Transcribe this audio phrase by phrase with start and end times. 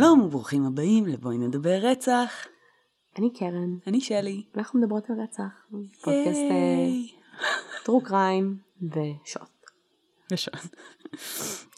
[0.00, 2.46] שלום וברוכים הבאים לבואי נדבר רצח.
[3.18, 4.42] אני קרן, אני שלי.
[4.56, 5.66] אנחנו מדברות על רצח,
[6.02, 6.40] פודקאסט.
[7.84, 9.66] טרו קריים ושוט.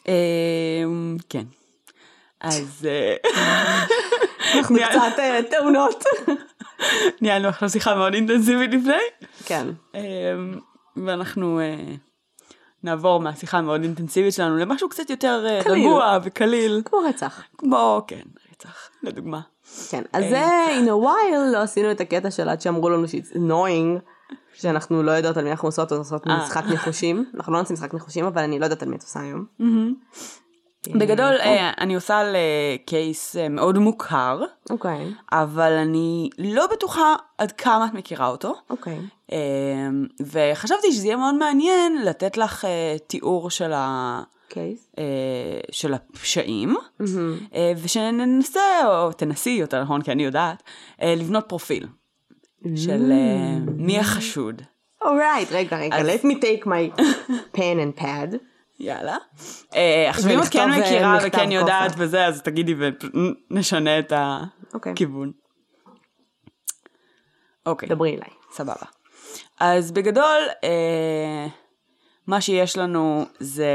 [0.07, 1.43] אמ, כן.
[2.41, 3.15] אז אה,
[4.57, 6.03] אנחנו קצת אה, תאונות.
[7.21, 10.59] ניהלנו עכשיו שיחה מאוד אינטנסיבית לפני, כן, אמ,
[11.05, 11.95] ואנחנו אה,
[12.83, 15.85] נעבור מהשיחה המאוד אינטנסיבית שלנו למשהו קצת יותר אה, קליל.
[15.85, 17.43] רגוע וקליל, כמו רצח.
[17.57, 19.41] כמו, כן, רצח, לדוגמה.
[19.89, 20.45] כן, אז זה
[20.79, 23.99] in a while לא עשינו את הקטע של עד שאמרו לנו ש-it's annoying,
[24.53, 26.43] שאנחנו לא יודעות על מי אנחנו עושות, אז עושות אה.
[26.43, 27.25] משחק ניחושים.
[27.35, 29.45] אנחנו לא נעשה משחק ניחושים, אבל אני לא יודעת על מי את עושה היום.
[30.87, 37.15] בגדול, אה, אני עושה על אה, קייס אה, מאוד מוכר, אוקיי, אבל אני לא בטוחה
[37.37, 38.53] עד כמה את מכירה אותו.
[38.69, 38.99] אוקיי.
[40.31, 44.91] וחשבתי שזה יהיה מאוד מעניין לתת לך אה, תיאור של, ה, קייס.
[44.97, 45.03] אה,
[45.71, 46.75] של הפשעים,
[47.55, 50.63] אה, ושננסה, או תנסי יותר נכון, כי אני יודעת,
[51.01, 51.87] אה, לבנות פרופיל
[52.75, 54.61] של אה, מי החשוד.
[55.01, 57.01] אורייט, רגע, רגע, אז- let me take my
[57.57, 57.59] pen
[57.97, 58.35] and pad.
[58.79, 59.17] יאללה.
[59.75, 61.91] אה, עכשיו אם את כן אה, מכירה וכן יודעת.
[61.97, 62.75] וזה, אז תגידי
[63.51, 64.13] ונשנה את
[64.73, 64.91] אוקיי.
[64.91, 65.31] הכיוון.
[67.65, 67.89] אוקיי.
[67.89, 68.29] דברי אליי.
[68.51, 68.85] סבבה.
[69.59, 71.47] אז בגדול, אה,
[72.27, 73.67] מה שיש לנו זה...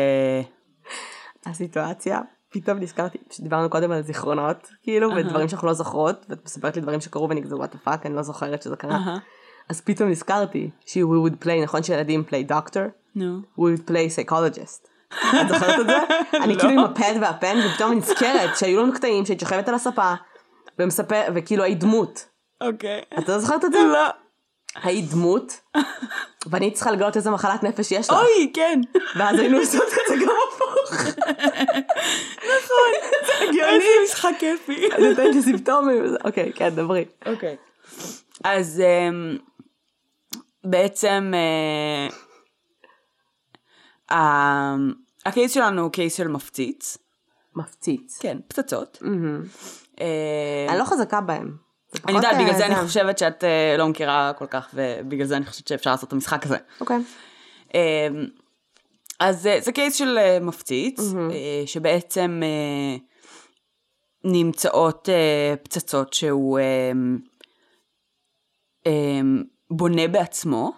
[1.46, 6.82] הסיטואציה, פתאום נזכרתי, שדיברנו קודם על זיכרונות, כאילו, ודברים שאנחנו לא זוכרות, ואת מספרת לי
[6.82, 9.16] דברים שקרו ואני כזה what the fuck, אני לא זוכרת שזה קרה.
[9.68, 12.80] אז פתאום נזכרתי ש- we would play, נכון שילדים play doctor?
[13.14, 13.40] נו.
[13.58, 14.88] we would play psychologist.
[15.42, 15.98] את זוכרת את זה?
[16.44, 19.74] אני כאילו עם ה pad וה pen, ופתאום נזכרת שהיו לנו קטעים שהיית שוכבת על
[19.74, 20.14] הספה,
[20.78, 22.24] ומספר, וכאילו היית דמות.
[22.60, 23.00] אוקיי.
[23.18, 23.78] את לא זוכרת את זה?
[23.92, 24.08] לא.
[24.82, 25.60] היית דמות,
[26.50, 28.16] ואני צריכה לגלות איזה מחלת נפש יש לך.
[28.16, 28.80] אוי, כן.
[29.16, 31.00] ואז היינו עושות את זה גם הפוך.
[32.38, 32.92] נכון.
[33.26, 33.72] זה הגיוני.
[33.72, 34.88] איזה משחק כיפי.
[34.92, 36.04] אני נותנת לי סימפטומים.
[36.24, 37.04] אוקיי, כן, דברי.
[37.26, 37.56] אוקיי.
[38.44, 39.36] אז אמ,
[40.70, 41.32] בעצם
[44.10, 44.74] אה,
[45.26, 46.98] הקייס שלנו הוא קייס של מפציץ.
[47.56, 48.18] מפציץ.
[48.20, 48.98] כן, פצצות.
[50.00, 51.56] אה, אני לא חזקה בהם.
[51.92, 55.26] זה אני יודעת, אה, בגלל זה אני חושבת שאת אה, לא מכירה כל כך, ובגלל
[55.26, 56.56] זה אני חושבת שאפשר לעשות את המשחק הזה.
[56.80, 56.96] אוקיי.
[57.74, 57.80] אמ,
[59.20, 62.96] אז אה, זה קייס של אה, מפציץ, אה, שבעצם אה,
[64.24, 66.92] נמצאות אה, פצצות שהוא אה,
[68.86, 69.20] אה,
[69.70, 70.72] בונה בעצמו.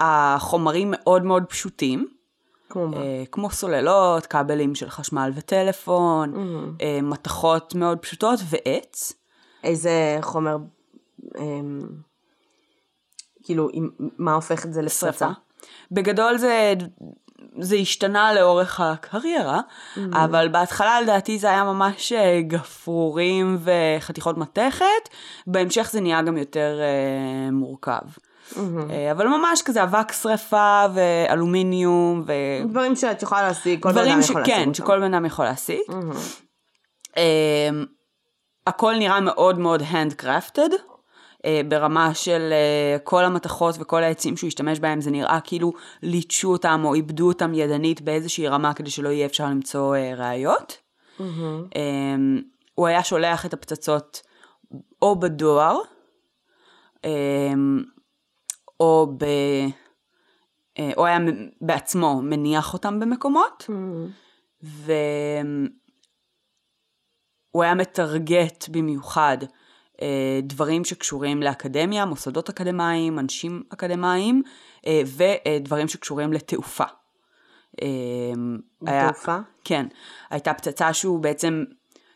[0.00, 2.08] החומרים מאוד מאוד פשוטים,
[2.68, 2.96] כמו מה?
[2.96, 6.34] אה, כמו סוללות, כבלים של חשמל וטלפון,
[6.80, 9.12] אה, מתכות מאוד פשוטות ועץ.
[9.64, 10.56] איזה חומר,
[11.38, 11.80] אמ,
[13.42, 14.88] כאילו, מה הופך את זה?
[14.88, 15.28] שרפה.
[15.90, 16.74] בגדול זה,
[17.58, 19.60] זה השתנה לאורך הקריירה,
[20.12, 24.84] אבל בהתחלה לדעתי זה היה ממש אה, גפרורים וחתיכות מתכת,
[25.46, 28.00] בהמשך זה נהיה גם יותר אה, מורכב.
[28.90, 32.32] אה, אבל ממש כזה אבק שרפה ואלומיניום ו...
[32.68, 34.74] דברים שאת יכולה להשיג, כל בן אדם דברים יכול להשיג שכן, אותם.
[34.74, 35.80] שכל בן אדם יכול להשיג.
[37.16, 37.84] אמ,
[38.66, 40.72] הכל נראה מאוד מאוד handcrafted,
[41.68, 46.82] ברמה של אה, כל המתכות וכל העצים שהוא השתמש בהם, זה נראה כאילו ליטשו אותם
[46.84, 50.76] או איבדו אותם ידנית באיזושהי רמה כדי שלא יהיה אפשר למצוא אה, ראיות.
[51.76, 52.40] אמ,
[52.74, 54.22] הוא היה שולח את הפצצות
[55.02, 55.78] או בדואר,
[57.04, 57.84] אמ,
[58.80, 59.24] או ב...
[60.78, 61.18] אה, או היה
[61.60, 63.70] בעצמו מניח אותם במקומות,
[64.62, 65.68] והוא
[67.54, 69.48] היה מטרגט במיוחד אה,
[70.42, 74.42] דברים שקשורים לאקדמיה, מוסדות אקדמיים, אנשים אקדמיים,
[74.86, 76.84] אה, ודברים שקשורים לתעופה.
[77.82, 77.88] אה,
[78.86, 79.38] תעופה?
[79.64, 79.86] כן.
[80.30, 81.64] הייתה פצצה שהוא בעצם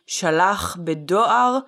[0.07, 1.59] שלח בדואר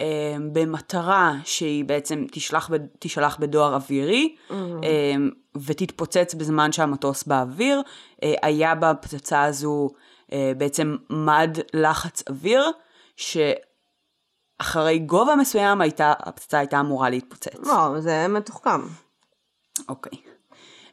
[0.00, 5.14] אה, במטרה שהיא בעצם תשלח, תשלח בדואר אווירי אה,
[5.66, 7.82] ותתפוצץ בזמן שהמטוס באוויר.
[8.22, 9.88] אה, היה בפצצה הזו
[10.32, 12.70] אה, בעצם מד לחץ אוויר,
[14.62, 17.66] שאחרי גובה מסוים הייתה, הפצצה הייתה אמורה להתפוצץ.
[17.66, 18.80] לא, זה מתוחכם.
[19.88, 20.18] אוקיי.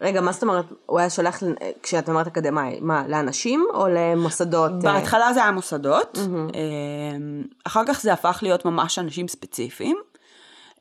[0.01, 1.43] רגע, מה זאת אומרת, הוא היה שולח,
[1.83, 4.71] כשאת אומרת אקדמאי, מה, לאנשים או למוסדות?
[4.71, 9.97] אה, בהתחלה זה היה מוסדות, אמ, אחר כך זה הפך להיות ממש אנשים ספציפיים.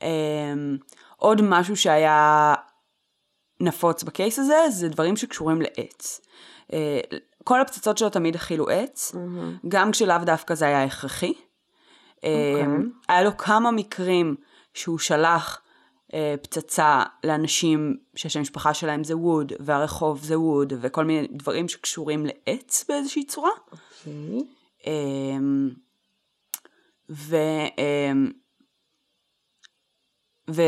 [0.02, 0.76] אמ,
[1.16, 2.54] עוד משהו שהיה
[3.60, 6.20] נפוץ בקייס הזה, זה דברים שקשורים לעץ.
[6.72, 7.00] אה,
[7.44, 9.14] כל הפצצות שלו תמיד הכילו עץ,
[9.68, 11.34] גם כשלאו דווקא זה היה הכרחי.
[12.24, 14.36] אמ, היה לו כמה מקרים
[14.74, 15.62] שהוא שלח
[16.14, 22.26] אה, פצצה לאנשים שהשם משפחה שלהם זה ווד, והרחוב זה ווד, וכל מיני דברים שקשורים
[22.26, 23.50] לעץ באיזושהי צורה.
[23.72, 24.44] אוקיי.
[24.86, 25.70] אמ,
[27.10, 27.36] ו,
[27.78, 28.30] אמ,
[30.50, 30.62] ו,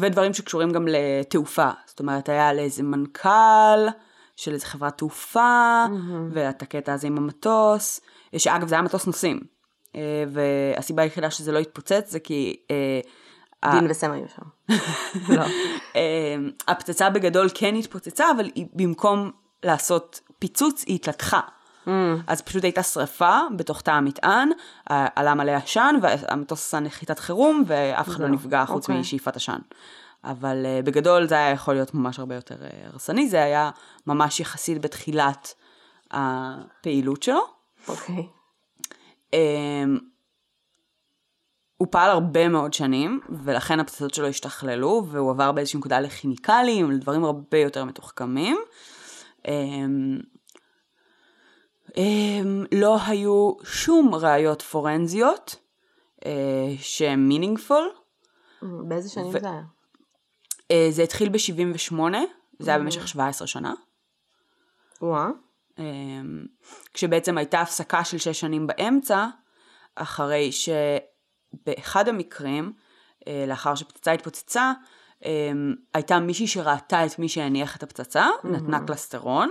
[0.00, 1.70] ודברים שקשורים גם לתעופה.
[1.86, 3.88] זאת אומרת, היה לאיזה מנכ"ל
[4.36, 6.30] של איזה חברת תעופה, מהמם.
[6.32, 8.00] והיה את הקטע הזה עם המטוס,
[8.36, 9.57] שאגב זה היה מטוס נוסעים.
[9.98, 10.24] אה,
[10.76, 13.00] והסיבה היחידה שזה לא התפוצץ זה כי אה,
[13.72, 14.74] דין וסם היו שם.
[15.36, 15.44] לא.
[15.96, 16.36] אה,
[16.68, 19.30] הפצצה בגדול כן התפוצצה, אבל היא, במקום
[19.62, 21.40] לעשות פיצוץ, היא התלקחה.
[21.86, 24.50] אמ, אז פשוט הייתה שריפה בתוך תא המטען,
[24.86, 29.00] עלה מלא עשן, והמטוס עשה נחיתת חירום, ואף אחד לא נפגע חוץ אוקיי.
[29.00, 29.58] משאיפת עשן.
[30.24, 33.70] אבל uh, בגדול זה היה יכול להיות ממש הרבה יותר uh, הרסני, זה היה
[34.06, 35.54] ממש יחסית בתחילת
[36.10, 37.40] הפעילות שלו.
[37.88, 38.26] אוקיי.
[41.78, 47.24] הוא פעל הרבה מאוד שנים, ולכן הפצצות שלו השתכללו, והוא עבר באיזושהי נקודה לכימיקלים, לדברים
[47.24, 48.58] הרבה יותר מתוחכמים.
[49.38, 49.50] Um,
[51.88, 51.96] um,
[52.72, 55.56] לא היו שום ראיות פורנזיות
[56.20, 56.24] uh,
[56.80, 57.28] שהן.
[58.62, 59.62] אמ, באיזה שנים ו- זה היה?
[60.58, 61.94] Uh, זה התחיל ב-78,
[62.58, 63.74] זה היה במשך 17 שנה.
[65.02, 65.28] וואה.
[65.78, 66.46] אמ,
[66.94, 69.26] כשבעצם הייתה הפסקה של שש שנים באמצע,
[69.94, 72.72] אחרי שבאחד המקרים,
[73.28, 74.72] אה, לאחר שפצצה התפוצצה,
[75.24, 79.50] אמ, הייתה מישהי שראתה את מי שהניח את הפצצה, נתנה קלסטרון.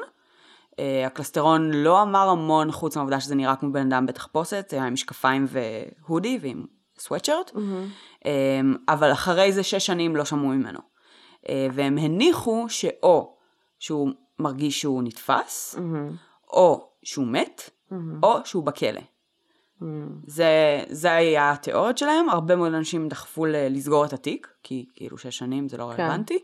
[0.80, 4.86] אה, הקלסטרון לא אמר המון חוץ מהעובדה שזה נראה כמו בן אדם בתחפושת, זה היה
[4.86, 6.66] עם משקפיים והודי ועם
[7.00, 7.52] סוואטשרט,
[8.26, 10.80] אמ, אבל אחרי זה שש שנים לא שמעו ממנו.
[11.50, 13.38] אה, והם הניחו שאו
[13.80, 16.10] שהוא מרגיש שהוא נתפס, אמ,
[16.50, 19.02] או שהוא מת, אמ, או שהוא בכלא.
[19.82, 20.10] אמ.
[20.28, 25.38] זה, זה היה התיאוריות שלהם, הרבה מאוד אנשים דחפו לסגור את התיק, כי כאילו שש
[25.38, 26.04] שנים זה לא כן.
[26.04, 26.40] רלוונטי.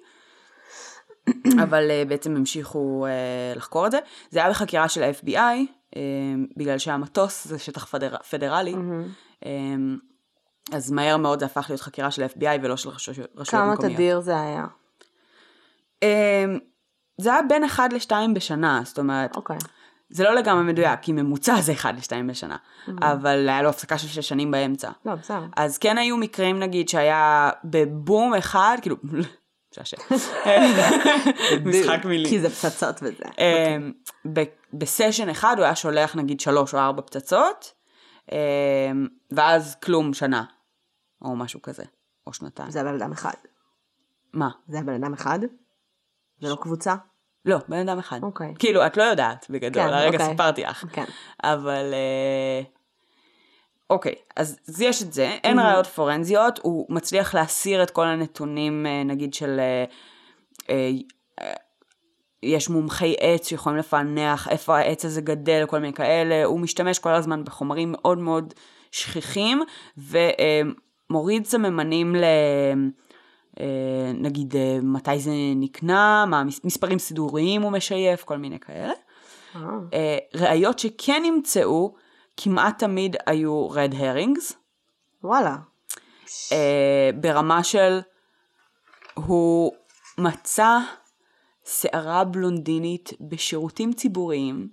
[1.63, 3.99] אבל uh, בעצם המשיכו uh, לחקור את זה.
[4.29, 5.35] זה היה בחקירה של ה-FBI,
[5.91, 5.97] uh,
[6.57, 9.07] בגלל שהמטוס זה שטח פדר, פדרלי, אמ.
[9.43, 9.45] um,
[10.71, 13.93] אז מהר מאוד זה הפך להיות חקירה של ה-FBI ולא של רשויות, רשויות כמה מקומיות.
[13.93, 14.65] תדיר זה היה?
[16.03, 16.59] Um,
[17.17, 19.57] זה היה בין 1 ל-2 בשנה, זאת אומרת, אוקיי.
[20.09, 22.57] זה לא לגמרי מדויק, כי ממוצע זה 1 ל-2 בשנה,
[23.01, 24.91] אבל היה לו הפסקה של 6 שנים באמצע.
[25.05, 25.45] לא, בסדר.
[25.57, 28.95] אז כן היו מקרים נגיד שהיה בבום אחד, כאילו,
[29.75, 29.97] שעשע.
[31.65, 32.29] משחק מילים.
[32.29, 33.23] כי זה פצצות וזה.
[33.37, 33.91] אמ,
[34.33, 34.43] ב-
[34.73, 37.73] בסשן אחד הוא היה שולח נגיד שלוש או ארבע פצצות,
[38.31, 38.37] אמ,
[39.31, 40.43] ואז כלום שנה,
[41.21, 41.83] או משהו כזה,
[42.27, 42.71] או שנתיים.
[42.71, 43.33] זה הבן אדם אחד.
[44.33, 44.49] מה?
[44.67, 45.39] זה הבן אדם אחד?
[46.43, 46.95] זה לא קבוצה?
[47.45, 48.19] לא, בן אדם אחד.
[48.23, 48.53] אוקיי.
[48.59, 50.29] כאילו, את לא יודעת בגדול, כן, הרגע אוקיי.
[50.29, 50.85] סיפרתי לך.
[50.91, 51.03] כן.
[51.43, 51.93] אבל...
[51.93, 52.61] אה,
[53.89, 55.61] אוקיי, אז, יש את זה, אין Mhm.
[55.61, 59.59] ראיות פורנזיות, הוא מצליח להסיר את כל הנתונים, אה, נגיד של...
[60.69, 60.89] אה,
[62.43, 67.13] יש מומחי עץ שיכולים לפענח איפה העץ הזה גדל, כל מיני כאלה, הוא משתמש כל
[67.13, 68.53] הזמן בחומרים מאוד מאוד
[68.91, 69.63] שכיחים,
[69.97, 72.23] ומוריד סממנים ל...
[73.59, 78.93] אה, נגיד אה, מתי זה נקנה, מה מספרים סידוריים הוא משייף, כל מיני כאלה.
[79.55, 79.61] אה,
[79.93, 81.95] אה, ראיות שכן נמצאו,
[82.37, 84.53] כמעט תמיד היו רד הרינגס,
[85.23, 85.57] וואלה.
[87.21, 87.99] ברמה של
[89.13, 89.71] הוא
[90.17, 90.77] מצא
[91.65, 94.67] שערה בלונדינית בשירותים ציבוריים,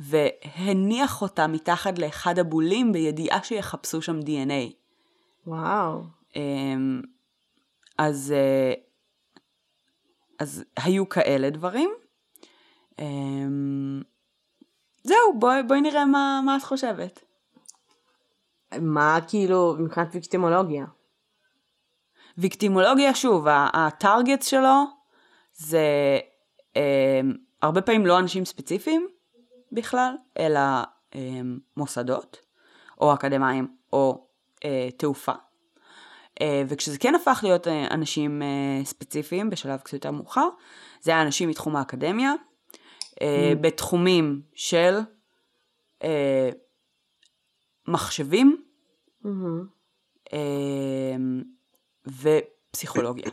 [0.00, 4.72] והניח אותה מתחת לאחד הבולים בידיעה שיחפשו שם DNA.
[5.46, 6.02] וואו.
[7.98, 8.72] אז, אה,
[10.38, 11.90] אז היו כאלה דברים.
[12.98, 14.02] אמ,
[15.04, 17.24] זהו, בואי, בואי נראה מה, מה את חושבת.
[18.80, 20.84] מה כאילו מבחינת ויקטימולוגיה?
[22.38, 24.84] ויקטימולוגיה, שוב, הטארגט שלו
[25.52, 25.86] זה
[26.76, 29.08] אמ, הרבה פעמים לא אנשים ספציפיים
[29.72, 30.60] בכלל, אלא
[31.14, 32.36] אמ, מוסדות,
[33.00, 34.26] או אקדמאים, או
[34.64, 35.32] אה, תעופה.
[36.40, 40.48] אה, וכשזה כן הפך להיות אה, אנשים אה, ספציפיים בשלב קצת יותר מאוחר,
[41.00, 42.32] זה היה אנשים מתחום האקדמיה,
[43.22, 44.98] אה, בתחומים של
[47.88, 48.62] מחשבים.
[50.32, 51.16] אה,
[52.06, 53.30] ופסיכולוגיה.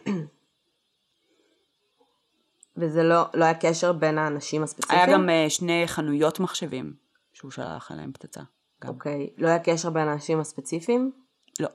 [2.78, 5.00] וזה לא, לא היה קשר בין האנשים הספציפיים?
[5.00, 6.94] היה גם שני חנויות מחשבים
[7.34, 8.42] שהוא שלח עליהם פצצה.
[8.88, 9.30] אוקיי.
[9.38, 11.12] לא היה קשר בין האנשים הספציפיים?
[11.60, 11.70] לא.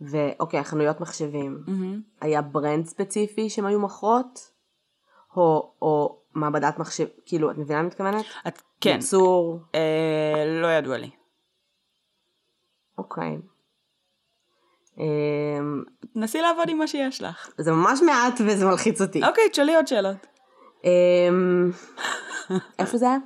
[0.00, 1.62] ואוקיי, החנויות מחשבים.
[1.66, 2.00] מהמם.
[2.20, 4.54] היה ברנד ספציפי שהם היו מוכרות?
[5.36, 8.24] או, או מעבדת מחשב, כאילו, את מבינה מה מתכוונת?
[8.48, 11.10] את, כן, ייצור, אה, לא ידוע לי.
[12.98, 13.38] אוקיי.
[14.98, 15.82] אמ,
[16.14, 17.48] נסי לעבוד עם מה שיש לך.
[17.58, 19.24] זה ממש מעט וזה מלחיץ אותי.
[19.24, 20.26] אוקיי, תשאלי עוד שאלות.
[20.84, 21.70] אמ,
[22.78, 23.18] איפה זה היה?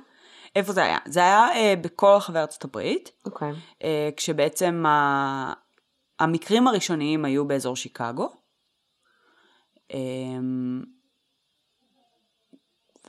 [0.55, 0.97] איפה זה היה?
[1.05, 3.51] זה היה אה, בכל רחבי ארצות הברית, אוקיי.
[3.83, 5.53] אה, כשבעצם ה...
[6.19, 8.29] המקרים הראשוניים היו באזור שיקגו.
[9.93, 9.97] אה,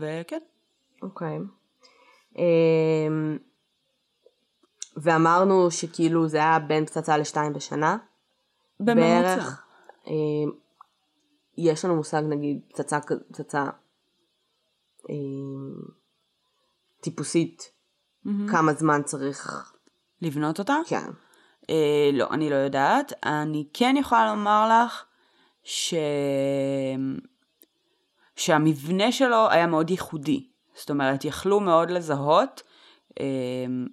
[0.00, 0.40] וכן,
[1.02, 1.38] אוקיי.
[2.36, 3.38] אמ,
[4.96, 7.96] ואמרנו שכאילו זה היה בין פצצה לשתיים בשנה.
[8.80, 9.00] בממוצע.
[9.02, 9.62] בערך.
[10.06, 10.50] אמ,
[11.58, 12.98] יש לנו מושג נגיד פצצה,
[13.32, 13.64] פצצה
[15.10, 15.74] אמ,
[17.00, 17.72] טיפוסית,
[18.50, 19.72] כמה זמן צריך,
[20.22, 20.76] לבנות אותה?
[20.86, 21.10] כן.
[21.70, 23.12] אה, לא, אני לא יודעת.
[23.24, 25.04] אני כן יכולה לומר לך
[25.64, 25.94] ש...
[28.36, 30.46] שהמבנה שלו היה מאוד ייחודי.
[30.74, 32.62] זאת אומרת, יכלו מאוד לזהות,
[33.20, 33.24] אה,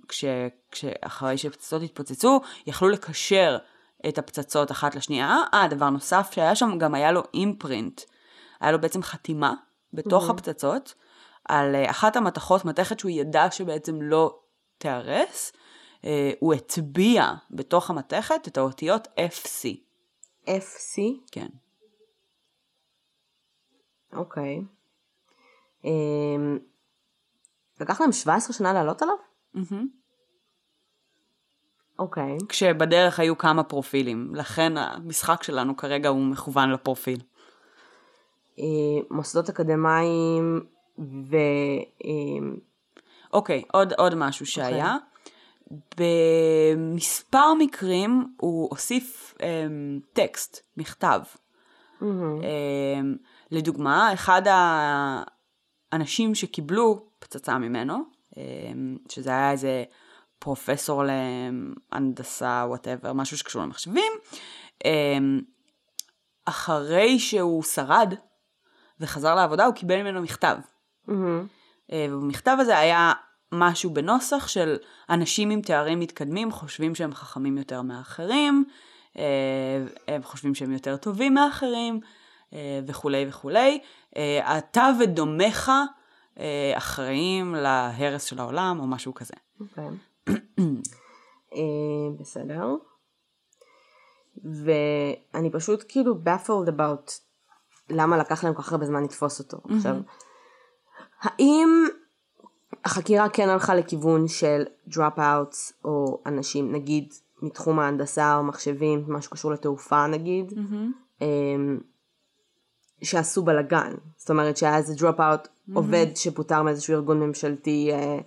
[0.08, 0.26] כש...
[0.72, 3.58] כשאחרי שפצצות התפוצצו, יכלו לקשר
[4.08, 5.38] את הפצצות אחת לשנייה.
[5.54, 8.02] אה, דבר נוסף שהיה שם, גם היה לו אימפרינט.
[8.60, 9.54] היה לו בעצם חתימה
[9.94, 10.94] בתוך הפצצות
[11.50, 14.40] על אה, אחת המתכות, מתכת שהוא ידע שבעצם לא
[14.78, 15.52] תיהרס.
[16.06, 19.68] אה, הוא הטביע בתוך המתכת את האותיות FC.
[20.46, 21.00] FC,
[21.32, 21.48] כן.
[24.14, 24.62] אוקיי.
[25.84, 26.60] אמ,
[27.80, 29.16] לקח להם 17 שנה לעלות עליו?
[32.00, 32.38] אוקיי.
[32.50, 37.20] כשבדרך היו כמה פרופילים, לכן המשחק שלנו כרגע הוא מכוון לפרופיל.
[38.60, 38.64] אה,
[39.12, 40.66] מוסדות אקדמיים
[41.00, 41.36] ו...
[42.04, 42.58] אמ,
[43.34, 44.96] אוקיי, עוד, עוד משהו שהיה.
[45.98, 51.20] במספר מקרים הוא הוסיף אמ, טקסט, מכתב.
[52.02, 52.42] מהמם.
[52.42, 53.16] אמ,
[53.52, 54.42] לדוגמה, אחד
[55.92, 57.98] האנשים שקיבלו פצצה ממנו,
[58.38, 59.84] אמ, שזה היה איזה
[60.40, 61.04] פרופסור
[61.92, 64.12] להנדסה, whatever, משהו שקשור למחשבים,
[64.86, 65.42] אמ,
[66.46, 68.14] אחרי שהוא שרד
[69.00, 70.58] וחזר לעבודה, הוא קיבל ממנו מכתב.
[71.08, 71.48] מהמם.
[71.92, 73.14] אה, ובמכתב הזה היה
[73.52, 74.78] משהו בנוסח של
[75.10, 78.66] אנשים עם תארים מתקדמים חושבים שהם חכמים יותר מאחרים,
[79.18, 79.24] אה,
[80.08, 82.00] הם חושבים שהם יותר טובים מאחרים,
[82.54, 83.82] אה, וכולי וכולי.
[84.18, 85.72] אה, אתה ודומיך
[86.74, 89.34] אחראים להרס של העולם או משהו כזה.
[89.60, 89.90] אוקיי.
[91.54, 91.60] אה,
[92.20, 92.76] בסדר.
[94.44, 97.12] ואני פשוט כאילו baffled about
[97.90, 99.58] למה לקח להם כל כך הרבה זמן לתפוס אותו.
[99.76, 99.96] עכשיו,
[101.22, 101.88] האם
[102.88, 109.52] החקירה כן הלכה לכיוון של dropouts או אנשים, נגיד, מתחום ההנדסה או מחשבים, משהו קשור
[109.52, 110.54] לתעופה נגיד,
[111.22, 111.80] אמ,
[113.04, 113.94] שעשו בלאגן.
[114.18, 118.20] זאת אומרת שהיה איזה dropout עובד שפוטר מאיזשהו ארגון ממשלתי, אה,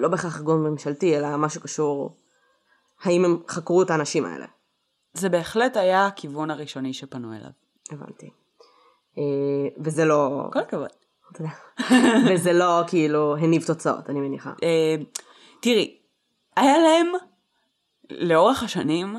[0.00, 2.16] לא בהכרח ארגון ממשלתי, אלא משהו קשור,
[3.02, 4.46] האם הם חקרו את האנשים האלה?
[5.12, 7.50] זה בהחלט היה הכיוון הראשוני שפנו אליו.
[7.90, 8.30] הבנתי.
[9.18, 10.88] אה, וזה לא, כל הכבוד.
[12.28, 14.52] וזה לא כאילו הניב תוצאות, אני מניחה.
[14.62, 14.94] אה,
[15.60, 15.96] תראי,
[16.56, 17.06] היה להם
[18.10, 19.16] לאורך השנים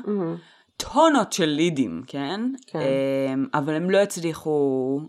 [0.76, 2.40] טונות של לידים, כן?
[2.66, 2.78] כן.
[2.78, 5.00] אה, אבל הם לא הצליחו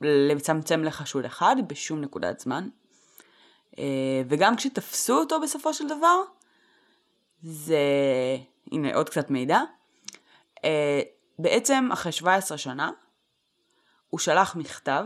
[0.00, 2.68] לצמצם לחשוד אחד בשום נקודת זמן.
[3.78, 6.22] אה, וגם כשתפסו אותו בסופו של דבר,
[7.42, 7.78] זה...
[8.72, 9.60] הנה עוד קצת מידע.
[11.38, 12.90] בעצם אחרי 17 שנה,
[14.10, 15.04] הוא שלח מכתב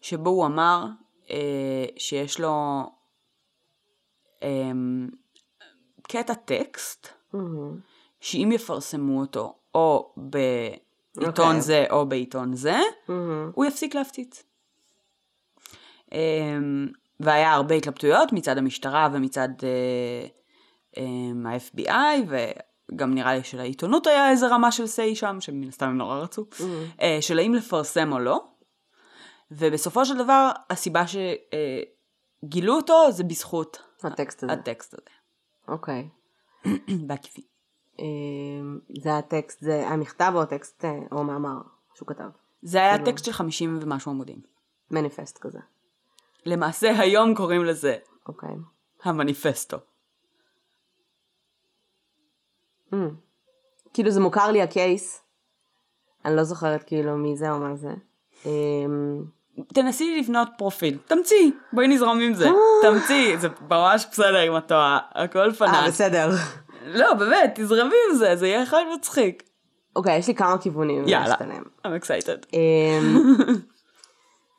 [0.00, 0.86] שבו הוא אמר
[1.30, 2.82] אה, שיש לו
[4.42, 4.70] אה,
[6.02, 7.08] קטע טקסט,
[8.20, 11.60] שאם יפרסמו אותו או בעיתון אוקיי.
[11.60, 12.78] זה או בעיתון זה,
[13.54, 14.42] הוא יפסיק להפציץ.
[16.12, 16.58] אה,
[17.20, 20.26] והיה הרבה התלבטויות מצד המשטרה ומצד אה,
[20.98, 22.32] אה, ה-FBI,
[22.92, 26.44] וגם נראה לי שלעיתונות היה איזה רמה של say שם, שמן הסתם הם נורא רצו,
[27.02, 28.44] אה, של האם לפרסם או לא.
[29.50, 34.52] ובסופו של דבר, הסיבה שגילו אותו זה בזכות הטקסט הזה.
[34.52, 35.10] הטקסט הזה,
[35.68, 36.08] אוקיי.
[37.06, 37.44] בעקיפין.
[38.00, 38.04] אה,
[39.02, 41.58] זה הטקסט, זה המכתב או הטקסט אה, או מאמר
[41.94, 42.28] שהוא כתב.
[42.62, 44.40] זה היה טקסט של 50 ומשהו עמודים.
[44.90, 45.58] מניפסט כזה.
[46.46, 47.96] למעשה היום קוראים לזה
[48.28, 48.54] אוקיי.
[49.02, 49.76] המניפסטו.
[52.92, 52.96] Mm.
[53.92, 55.22] כאילו זה מוכר לי הקייס.
[56.24, 57.94] אני לא זוכרת כאילו מי זה או מה זה.
[58.46, 59.24] אמ,
[59.74, 62.48] תנסי לבנות פרופיל, תמציאי, בואי נזרום עם זה,
[62.82, 65.86] תמציאי, זה ממש בסדר אם את טועה, הכל אה פנס.
[65.86, 66.30] בסדר.
[66.86, 69.42] לא, באמת, תזרמי עם זה, זה יהיה אחד מצחיק.
[69.96, 71.08] אוקיי יש לי כמה כיוונים.
[71.08, 71.34] יאללה.
[71.84, 72.46] I'm excited.
[72.52, 73.16] אמ,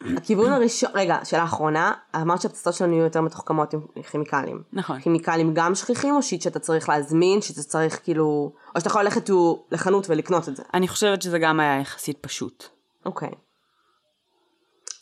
[0.17, 4.63] הכיוון הראשון, רגע, שאלה אחרונה, אמרת שהפצצות שלנו יהיו יותר מתוחכמות עם כימיקלים.
[4.73, 4.99] נכון.
[4.99, 9.29] כימיקלים גם שכיחים או שיט שאתה צריך להזמין, שאתה צריך כאילו, או שאתה יכול ללכת
[9.71, 10.63] לחנות ולקנות את זה.
[10.73, 12.65] אני חושבת שזה גם היה יחסית פשוט.
[13.05, 13.29] אוקיי.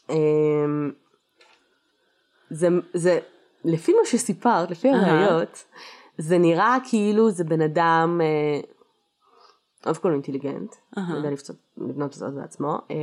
[0.09, 0.91] אמ,
[2.49, 3.19] זה, זה,
[3.65, 5.65] לפי מה שסיפרת, לפי הראיות,
[6.17, 8.59] זה נראה כאילו זה בן אדם, אה,
[9.89, 10.75] אוף כל אינטליגנט,
[11.15, 12.77] יודע לפצות- לבנות את זה בעצמו.
[12.91, 12.95] אה,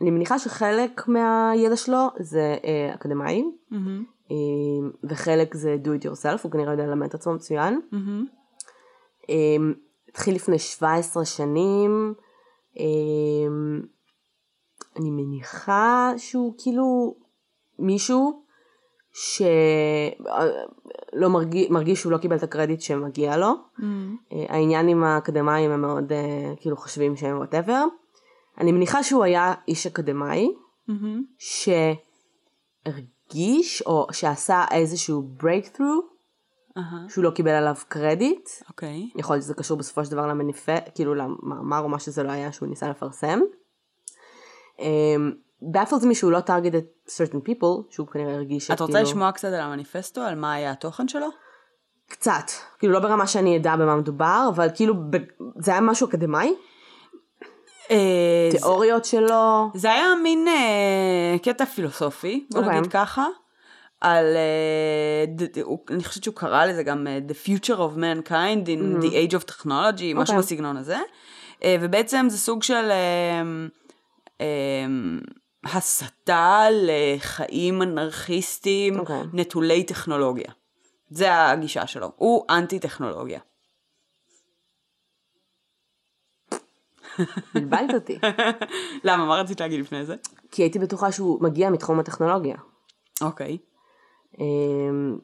[0.00, 4.36] אני מניחה שחלק מהידע שלו זה אה, אקדמאים, מהמם, אה,
[5.04, 7.80] וחלק זה do it yourself, הוא כנראה יודע ללמד את עצמו מצוין.
[7.92, 8.26] מהמם.
[9.30, 9.34] אה,
[10.08, 12.14] התחיל לפני 17 שנים,
[12.78, 12.84] אה,
[14.98, 17.14] אני מניחה שהוא כאילו
[17.78, 18.42] מישהו
[19.12, 20.08] שלא
[21.28, 23.54] מרגיש, מרגיש שהוא לא קיבל את הקרדיט שמגיע לו.
[24.32, 27.84] אה, העניין עם האקדמאים הם מאוד אה, כאילו חושבים שהם whatever.
[28.58, 30.48] אני מניחה שהוא היה איש אקדמאי
[30.88, 31.22] מהמם.
[32.86, 36.18] שהרגיש או שעשה איזשהו breakthrough
[36.78, 38.48] אהה, שהוא לא קיבל עליו קרדיט.
[38.68, 39.10] אוקיי.
[39.16, 42.52] יכול להיות שזה קשור בסופו של דבר למניפסט, כאילו למאמר או מה שזה לא היה
[42.52, 43.40] שהוא ניסה לפרסם.
[45.62, 49.60] באפלס מי שהוא לא targeted certain people, שהוא כנראה הרגיש את רוצה לשמוע קצת על
[49.60, 51.26] המניפסטו, על מה היה התוכן שלו?
[52.08, 55.16] קצת, כאילו לא ברמה שאני אדע במה מדובר, אבל כאילו ב...
[55.58, 56.54] זה היה משהו אקדמאי?
[57.90, 59.70] אה, זה- תיאוריות שלו?
[59.74, 62.78] זה היה מין אה, קטע פילוסופי, בוא אוקיי.
[62.78, 63.26] נגיד ככה,
[64.00, 69.34] על, אה, אני חושבת שהוא קרא לזה גם The Future of Mankind in the Age
[69.40, 70.38] of Technology, משהו אוקיי.
[70.38, 70.98] בסגנון הזה,
[71.66, 72.90] ובעצם זה סוג של
[75.64, 79.22] הסתה לחיים אנרכיסטיים אוקיי.
[79.32, 80.52] נטולי טכנולוגיה.
[81.10, 83.40] זה הגישה שלו, הוא אנטי טכנולוגיה.
[87.54, 88.18] בלבלת אותי.
[89.04, 89.24] למה?
[89.24, 90.16] מה רצית להגיד לפני זה?
[90.50, 92.56] כי הייתי בטוחה שהוא מגיע מתחום הטכנולוגיה.
[93.20, 93.58] אוקיי.
[94.38, 95.18] אמ,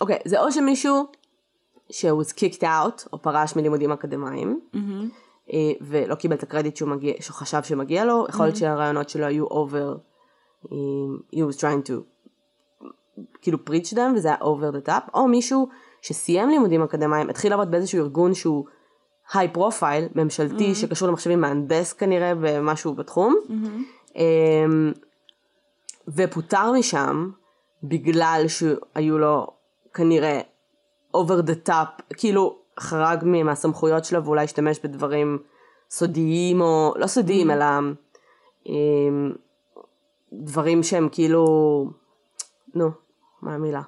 [0.00, 1.06] אוקיי, זה או שמישהו
[1.90, 4.80] שהוא was kicked out, או פרש מלימודים אקדמיים, אה,
[5.80, 9.46] ולא קיבל את הקרדיט שהוא, מגיע, שהוא חשב שמגיע לו, יכול להיות שהרעיונות שלו היו
[9.46, 9.98] over,
[10.64, 10.70] um,
[11.34, 11.92] he was trying to
[13.42, 15.68] כאילו preach them, וזה היה over the top, או מישהו
[16.02, 18.64] שסיים לימודים אקדמיים, התחיל לעבוד באיזשהו ארגון שהוא
[19.30, 23.36] high profile, ממשלתי, שקשור למחשבים, מהנדס כנראה במשהו בתחום,
[24.16, 24.92] אמ,
[26.08, 27.30] ופוטר משם
[27.84, 29.46] בגלל שהיו לו
[29.94, 30.40] כנראה
[31.16, 35.38] over the top, כאילו חרג מהסמכויות שלו ואולי השתמש בדברים
[35.90, 37.64] סודיים או לא סודיים אלא
[38.66, 39.32] אמ,
[40.32, 41.44] דברים שהם כאילו,
[42.74, 42.90] נו,
[43.42, 43.82] מה המילה?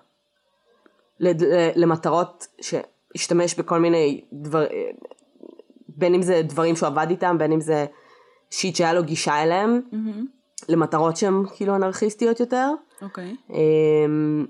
[1.77, 4.65] למטרות שהשתמש בכל מיני דבר,
[5.89, 7.87] בין אם זה דברים שהוא עבד איתם, בין אם זה
[8.51, 9.81] שיט שהיה לו גישה אליהם,
[10.69, 12.71] למטרות שהן כאילו אנרכיסטיות יותר.
[13.03, 13.37] אוקיי.
[13.51, 14.47] אמ,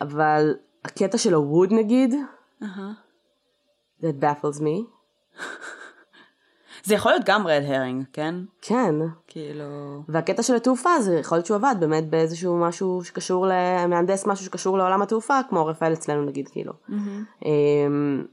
[0.00, 0.54] אבל
[0.84, 2.14] הקטע של ה wood נגיד,
[2.62, 2.92] אהה.
[4.02, 4.86] that baffles me.
[6.86, 8.34] זה יכול להיות גם red herring, כן?
[8.62, 8.94] כן.
[9.26, 9.64] כאילו...
[10.08, 14.78] והקטע של התעופה זה יכול להיות שהוא עבד באמת באיזשהו משהו שקשור למהנדס משהו שקשור
[14.78, 16.72] לעולם התעופה כמו רפאל אצלנו נגיד כאילו.
[17.44, 18.24] אמ,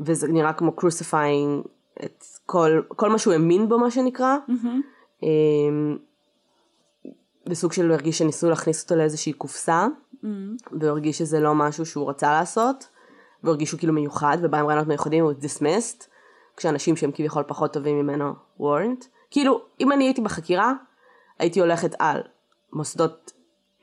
[0.00, 1.62] וזה נראה כמו crucifying
[2.04, 4.36] את כל, כל מה שהוא האמין בו מה שנקרא.
[5.22, 5.96] אמ,
[7.46, 9.86] בסוג של הוא הרגיש שניסו להכניס אותו לאיזושהי קופסה
[10.72, 12.88] והוא הרגיש שזה לא משהו שהוא רצה לעשות
[13.42, 16.04] והוא הרגיש שהוא כאילו מיוחד ובא עם רעיונות מיוחדים הוא dismissed
[16.56, 19.04] כשאנשים שהם כביכול פחות טובים ממנו weren't.
[19.30, 20.72] כאילו אם אני הייתי בחקירה
[21.38, 22.20] הייתי הולכת על
[22.72, 23.32] מוסדות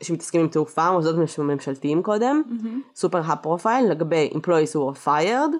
[0.01, 2.41] שמתעסקים עם תעופה מוסדות מש- ממשלתיים קודם
[2.95, 5.55] סופר profile לגבי employees who are fired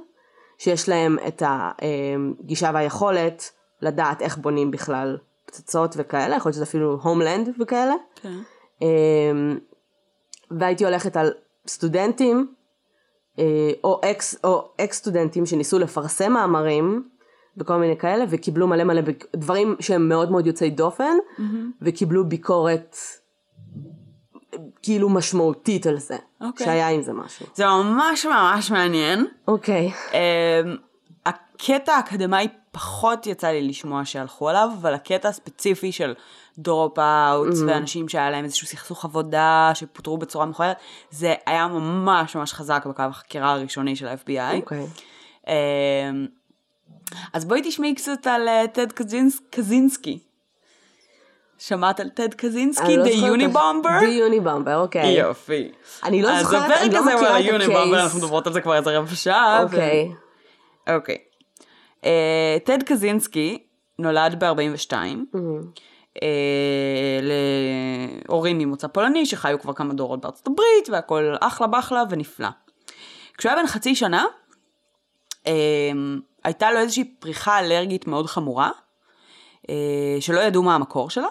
[0.57, 6.99] שיש להם את הגישה והיכולת לדעת איך בונים בכלל פצצות וכאלה יכול להיות שזה אפילו
[7.03, 7.93] הומלנד וכאלה.
[8.15, 8.33] כן.
[8.81, 9.57] אמ,
[10.51, 11.31] והייתי הולכת על
[11.67, 12.64] סטודנטים אה,
[13.83, 17.03] או אקס, או אקס סטודנטים שניסו לפרסם מאמרים
[17.57, 21.17] וכל מיני כאלה וקיבלו מלא מלא ביק- דברים שהם מאוד מאוד יוצאי דופן
[21.81, 22.97] וקיבלו ביקורת
[24.81, 26.65] כאילו משמעותית על זה אוקיי.
[26.65, 27.45] שהיה עם זה משהו.
[27.53, 29.25] זה ממש ממש מעניין.
[29.47, 29.91] אוקיי.
[30.13, 30.75] אמ,
[31.25, 36.13] הקטע האקדמאי פחות יצא לי לשמוע שהלכו עליו, אבל הקטע הספציפי של
[36.57, 40.77] dropouts ואנשים שהיה להם איזשהו סכסוך עבודה שפוטרו בצורה מכוערת,
[41.11, 44.55] זה היה ממש ממש חזק בקו החקירה הראשוני של ה-FBI.
[44.61, 44.85] אוקיי.
[45.47, 45.53] אמ,
[47.33, 50.19] אז בואי תשמעי קצת על אה, טד קזינס- קזינסקי.
[51.57, 54.01] שמעת על טד קזינסקי, את- Unabomber?
[54.03, 55.11] The Unibomber, אוקיי.
[55.19, 55.71] יופי.
[56.03, 58.03] אני לא זוכרת, אז הפרק אני לא הזה הוא מכירה על את היוניבומבר, הקייס.
[58.03, 59.63] אנחנו מדברות על זה כבר איזה רבע שעה.
[59.63, 60.11] אוקיי.
[60.95, 61.17] אוקיי.
[62.05, 63.63] אה, טד קזינסקי
[63.99, 64.93] נולד ב-42.
[67.21, 72.49] להורים ממוצא פולני שחיו כבר כמה דורות בארצות הברית והכל אחלה בחלה ונפלא.
[73.37, 74.25] כשהוא היה בן חצי שנה,
[75.47, 75.91] אה,
[76.43, 78.71] הייתה לו איזושהי פריחה אלרגית מאוד חמורה,
[79.69, 81.27] אה, שלא ידעו מה המקור שלה,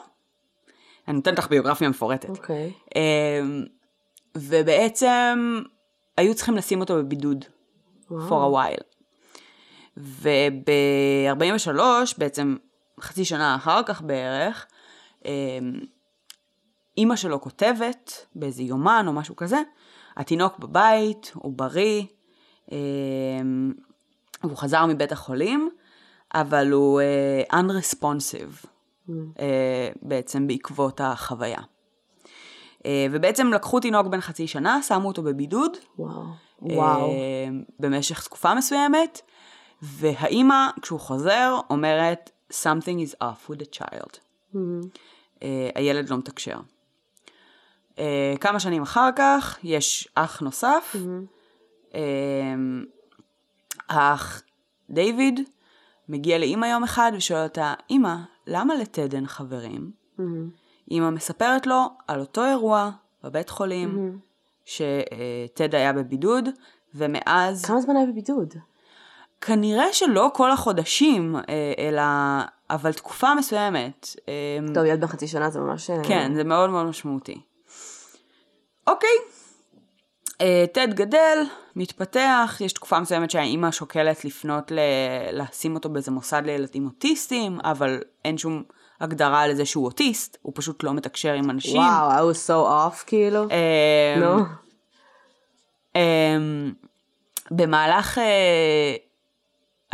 [1.08, 2.28] אני נותנת לך ביוגרפיה מפורטת.
[2.28, 2.72] אוקיי.
[2.96, 3.64] אמ,
[4.36, 5.60] ובעצם
[6.16, 7.44] היו צריכים לשים אותו בבידוד
[8.10, 8.84] for a while.
[9.96, 11.80] וב-43,
[12.18, 12.56] בעצם
[13.00, 14.66] חצי שנה אחר כך בערך,
[16.96, 19.62] אימא שלו כותבת באיזה יומן או משהו כזה,
[20.16, 22.02] התינוק בבית, הוא בריא,
[22.72, 23.72] אמ,
[24.42, 25.70] הוא חזר מבית החולים,
[26.34, 28.66] אבל הוא uh, unresponsive
[29.08, 29.10] mm.
[29.10, 29.40] uh,
[30.02, 31.58] בעצם בעקבות החוויה.
[31.58, 35.76] Uh, ובעצם לקחו תינוק בן חצי שנה, שמו אותו בבידוד.
[35.98, 36.22] וואו.
[36.62, 37.10] וואו.
[37.10, 39.20] Uh, במשך תקופה מסוימת,
[39.82, 44.18] והאימא, כשהוא חוזר, אומרת, something is off with the child.
[44.54, 45.13] Mm-hmm.
[45.44, 46.57] Uh, הילד לא מתקשר.
[47.92, 47.98] Uh,
[48.40, 50.94] כמה שנים אחר כך, יש אח נוסף.
[50.94, 51.92] Mm-hmm.
[51.92, 51.96] Uh,
[53.88, 54.42] האח
[54.90, 55.40] דיוויד
[56.09, 59.90] מגיע לאימא יום אחד ושואל אותה, אימא, למה לטד אין חברים?
[60.18, 60.22] Mm-hmm.
[60.90, 62.90] אימא מספרת לו על אותו אירוע
[63.24, 64.26] בבית חולים, mm-hmm.
[64.64, 66.48] שטד היה בבידוד,
[66.94, 67.64] ומאז...
[67.64, 68.54] כמה זמן היה בבידוד?
[69.46, 72.02] כנראה שלא כל החודשים, אה, אלא...
[72.70, 74.16] אבל תקופה מסוימת.
[74.28, 75.90] אה, טוב, ילד בן חצי שנה זה ממש...
[75.90, 77.40] אה, כן, זה מאוד מאוד משמעותי.
[78.87, 79.16] אוקיי,
[80.72, 81.38] טד גדל,
[81.76, 84.78] מתפתח, יש תקופה מסוימת שהאימא שוקלת לפנות ל...
[85.33, 88.62] לשים אותו באיזה מוסד לילדים אוטיסטים, אבל אין שום
[89.00, 91.80] הגדרה לזה שהוא אוטיסט, הוא פשוט לא מתקשר עם אנשים.
[91.80, 93.42] וואו, I was so off כאילו.
[93.50, 94.44] אה, נו.
[95.96, 96.37] אה,
[97.50, 98.18] במהלך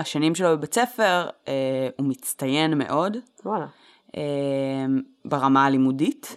[0.01, 1.53] השנים שלו בבית ספר, אה,
[1.99, 3.67] הוא מצטיין מאוד וואלה.
[4.17, 4.23] אה,
[5.25, 6.37] ברמה הלימודית,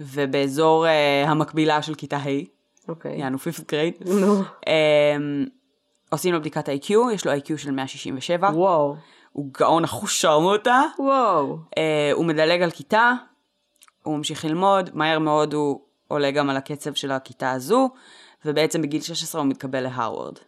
[0.00, 2.58] ובאזור אה, המקבילה של כיתה ה'.
[2.88, 3.20] אוקיי.
[3.20, 3.94] יענו fifth grade.
[4.06, 4.34] נו.
[4.36, 5.46] אמ,
[6.10, 8.48] עושים לו בדיקת IQ, יש לו IQ של 167.
[8.48, 8.96] וואו.
[9.32, 10.82] הוא גאון אחושרמוטה.
[10.98, 11.58] וואו.
[11.78, 13.12] אה, הוא מדלג על כיתה,
[14.02, 17.90] הוא ממשיך ללמוד, מהר מאוד הוא עולה גם על הקצב של הכיתה הזו,
[18.44, 20.38] ובעצם בגיל 16 הוא מתקבל להרווארד.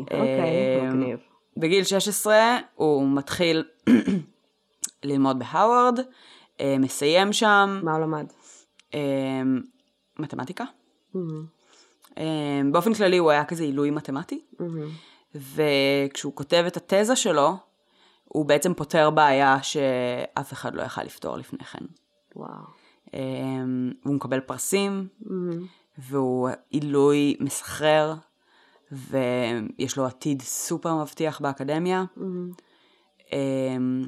[0.00, 1.18] אוקיי, אמ, מגניב.
[1.56, 3.64] בגיל 16 הוא מתחיל
[5.04, 5.98] ללמוד בהרווארד,
[6.60, 8.26] אה, מסיים שם, מה הוא למד?
[8.94, 9.60] אמ,
[10.18, 10.64] מתמטיקה.
[12.18, 14.40] אמ, באופן כללי הוא היה כזה עילוי מתמטי,
[15.34, 17.56] וכשהוא כותב את התזה שלו,
[18.24, 21.84] הוא בעצם פותר בעיה שאף אחד לא יכל לפתור לפני כן.
[22.36, 22.50] וואו.
[24.04, 25.08] והוא מקבל פרסים,
[25.98, 28.14] והוא עילוי מסחרר,
[28.94, 32.04] ויש לו עתיד סופר מבטיח באקדמיה.
[33.32, 34.06] אמ,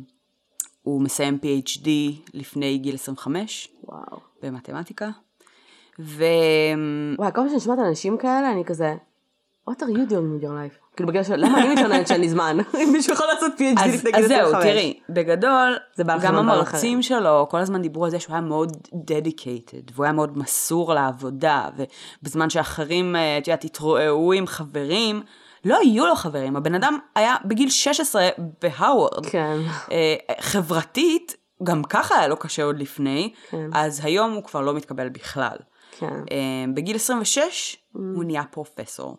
[0.83, 1.88] הוא מסיים PhD
[2.35, 4.18] לפני גיל 25 וואו.
[4.42, 5.11] במתמטיקה.
[5.99, 6.25] ו...
[7.18, 8.94] וואי, כל פעם שאני שומעת אנשים כאלה, אני כזה,
[9.70, 10.96] what are you doing with your life?
[10.96, 11.31] כאילו בגלל ש...
[11.31, 12.57] למה אני מתלוננת שאין לי זמן?
[12.83, 14.64] אם מישהו יכול לעשות PhD אז, גיל אז זהו, 25.
[14.64, 15.76] תראי, בגדול,
[16.22, 20.38] גם המרצים שלו כל הזמן דיברו על זה שהוא היה מאוד dedicated, והוא היה מאוד
[20.38, 21.68] מסור לעבודה,
[22.22, 25.22] ובזמן שאחרים, אה, את יודעת, התרועעו עם חברים,
[25.64, 28.29] לא היו לו חברים, הבן אדם היה בגיל 16
[28.62, 29.26] בהאוורד.
[29.26, 29.59] כן.
[29.92, 33.70] אה, חברתית, גם ככה היה לו קשה עוד לפני, כן.
[33.74, 35.57] אז היום הוא כבר לא מתקבל בכלל.
[35.98, 36.07] כן.
[36.31, 37.98] אה, בגיל 26 Mm.
[38.14, 39.16] הוא נהיה פרופסור.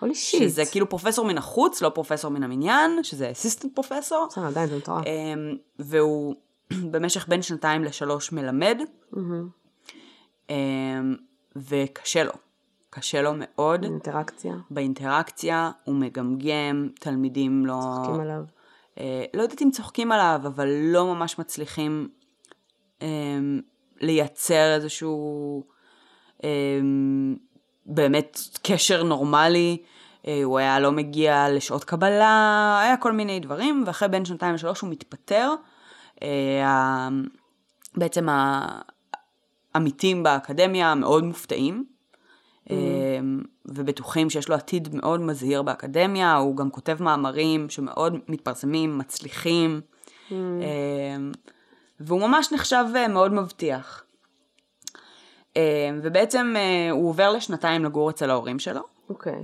[0.00, 0.42] הולי שיט.
[0.42, 4.26] שזה כאילו פרופסור מן החוץ, לא פרופסור מן המניין, שזה אסיסטנט פרופסור.
[4.30, 5.04] בסדר, עדיין זה מטורף.
[5.06, 6.34] אמ, והוא
[6.92, 8.78] במשך בין שנתיים לשלוש מלמד,
[10.50, 11.16] אמ,
[11.56, 12.32] וקשה לו.
[12.90, 14.54] קשה לו מאוד אינטראקציה.
[14.70, 17.80] באינטראקציה, הוא מגמגם, תלמידים לא...
[17.80, 18.42] צוחקים עליו.
[18.98, 22.08] אה, לא יודעת אם צוחקים עליו, אבל לא ממש מצליחים
[23.02, 23.60] אמ,
[24.00, 25.64] לייצר איזשהו
[26.44, 27.36] אמ,
[27.88, 29.76] באמת קשר נורמלי.
[30.26, 34.80] אה, הוא היה לא מגיע לשעות קבלה, היה כל מיני דברים, ואחרי בין שנתיים לשלוש
[34.80, 35.54] הוא מתפטר.
[36.22, 37.08] אה,
[37.96, 38.26] בעצם
[39.74, 41.84] העמיתים באקדמיה מאוד מופתעים.
[42.70, 42.76] אה,
[43.66, 49.80] ובטוחים שיש לו עתיד מאוד מזהיר באקדמיה, הוא גם כותב מאמרים שמאוד מתפרסמים, מצליחים,
[50.32, 50.36] אה,
[52.00, 54.04] והוא ממש נחשב מאוד מבטיח.
[55.58, 59.32] אה, ובעצם אה, הוא עובר לשנתיים לגור אצל ההורים שלו, אוקיי.
[59.32, 59.40] אה,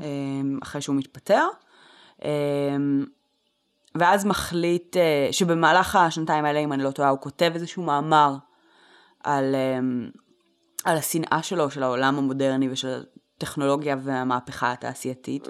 [0.62, 1.46] אחרי שהוא מתפטר,
[2.24, 2.30] אה,
[3.94, 8.34] ואז מחליט אה, שבמהלך השנתיים האלה, אם אני לא טועה, הוא כותב איזשהו מאמר
[9.24, 9.54] על,
[10.84, 13.02] על השנאה שלו, של העולם המודרני ושל
[13.36, 15.48] הטכנולוגיה והמהפכה התעשייתית.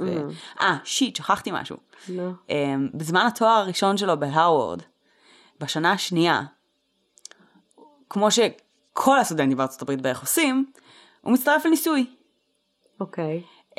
[0.61, 1.77] אה, שיט, שכחתי משהו.
[2.09, 2.33] נו.
[2.50, 4.83] אה, בזמן התואר הראשון שלו בהרווארד,
[5.61, 6.42] בשנה השנייה,
[8.11, 8.31] כמו
[8.98, 10.64] שכל הסטודנטים בארצות הברית בערך עושים,
[11.20, 12.07] הוא מצטרף לניסוי.
[13.00, 13.42] אוקיי.
[13.70, 13.76] Um,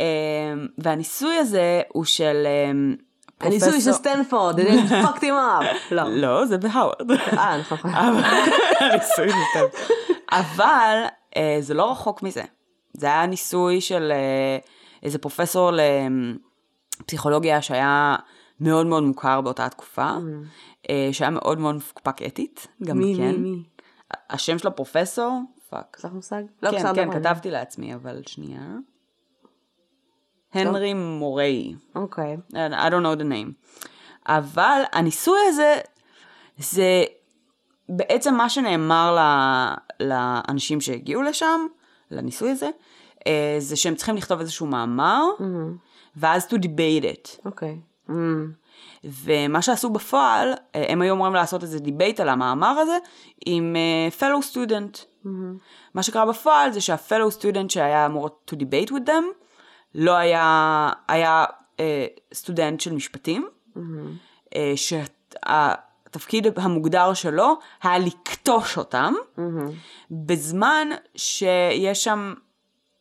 [0.77, 3.01] והניסוי הזה הוא של um,
[3.45, 5.65] הניסוי של סטנפורד, they fucked him up.
[5.91, 6.03] לא.
[6.09, 7.11] לא, זה בהרווארד.
[7.11, 7.91] אה, נכון.
[7.91, 8.23] אבל-
[8.91, 9.71] הניסוי זה טוב.
[10.31, 11.03] אבל
[11.37, 12.43] אה, זה לא רחוק מזה.
[12.93, 14.57] זה היה ניסוי של אה,
[15.03, 15.71] איזה פרופסור
[17.01, 18.15] לפסיכולוגיה שהיה
[18.59, 20.09] מאוד מאוד מוכר באותה תקופה,
[20.89, 23.31] אה, שהיה מאוד מאוד מפוקפק אתית, גם מי, כן.
[23.31, 23.63] מי, מי?
[24.29, 25.95] השם של הפרופסור, fuck.
[25.99, 26.43] יש לך מושג?
[26.63, 27.11] לא, כן, כן.
[27.19, 28.61] כתבתי לעצמי, אבל שנייה.
[30.53, 31.73] הנרי מוריי.
[31.95, 32.37] אוקיי.
[32.53, 32.55] I
[32.89, 33.51] don't know the name.
[34.27, 35.75] אבל הניסוי הזה,
[36.57, 37.03] זה
[37.89, 39.73] בעצם מה שנאמר ל-
[40.05, 41.61] לאנשים שהגיעו לשם,
[42.11, 42.69] לניסוי הזה,
[43.27, 45.23] אה, זה שהם צריכים לכתוב איזשהו מאמר,
[46.15, 47.45] ואז to debate it.
[47.45, 47.79] אוקיי.
[48.09, 48.13] Mm,
[49.03, 52.97] ומה שעשו בפועל, אה, הם היו אמורים לעשות איזה debate על המאמר הזה
[53.45, 55.05] עם אה, fellow student.
[55.93, 59.23] מה שקרה בפועל זה שה-fellow student שהיה אמור to debate with them,
[59.95, 61.45] לא היה, היה
[61.79, 63.49] אה, סטודנט של משפטים,
[64.55, 69.13] אה, שהתפקיד המוגדר שלו היה לכתוש אותם,
[70.11, 72.33] בזמן שיש שם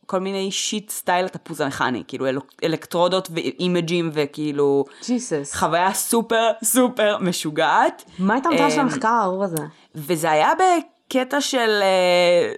[0.05, 5.53] כל מיני shit style התפוז המכני, כאילו אלק- אלקטרודות ו image ים וכאילו ג'יסוס.
[5.55, 8.03] חוויה סופר סופר משוגעת.
[8.19, 9.63] מה הייתה המטרה של אמ, המחקר הארור הזה?
[9.95, 10.49] וזה היה
[11.07, 12.53] בקטע של אה,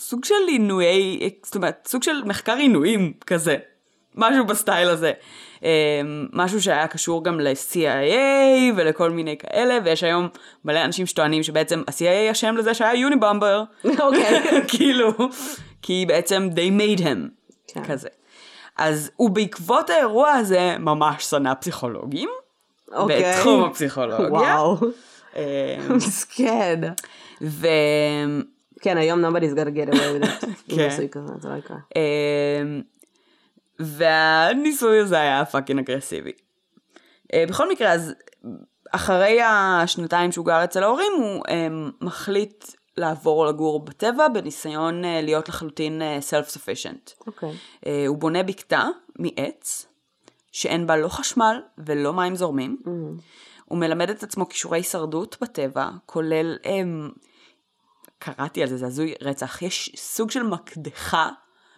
[0.00, 3.56] סוג של עינויי, זאת אומרת, סוג של מחקר עינויים כזה.
[4.14, 5.12] משהו בסטייל הזה.
[5.64, 6.00] אה,
[6.32, 8.14] משהו שהיה קשור גם ל-CIA
[8.76, 10.28] ולכל מיני כאלה, ויש היום
[10.64, 13.62] מלא אנשים שטוענים שבעצם ה-CIA אשם לזה שהיה יוניבמבר.
[13.84, 14.42] אוקיי.
[14.72, 15.12] כאילו,
[15.82, 17.28] כי בעצם they made him.
[17.66, 17.84] כן.
[17.84, 18.08] כזה.
[18.76, 22.28] אז הוא בעקבות האירוע הזה ממש שנא פסיכולוגים.
[22.92, 23.34] אוקיי.
[23.36, 24.28] בתחום הפסיכולוגיה.
[24.28, 24.76] וואו.
[25.36, 26.80] אה, מסכן.
[27.42, 27.66] ו...
[28.80, 30.46] כן, היום nobody's gonna get away with it.
[30.76, 30.90] כן.
[31.40, 31.76] זה לא יקרה.
[31.96, 32.82] אמ,
[33.78, 36.32] והניסוי הזה היה fucking אגרסיבי.
[37.34, 38.14] אה, בכל מקרה, אז
[38.90, 42.64] אחרי השנתיים שהוא גר אצל ההורים, הוא אמ, מחליט
[42.98, 47.26] לעבור לגור בטבע בניסיון אה, להיות לחלוטין אה, self-sufficient.
[47.26, 47.52] אוקיי.
[47.86, 48.84] אה, הוא בונה בקתה
[49.18, 49.86] מעץ,
[50.52, 52.76] שאין בה לא חשמל ולא מים זורמים.
[53.64, 57.10] הוא מלמד את עצמו כישורי הישרדות בטבע, כולל, הם,
[58.18, 61.28] קראתי על זה, זה הזוי רצח, יש סוג של מקדחה,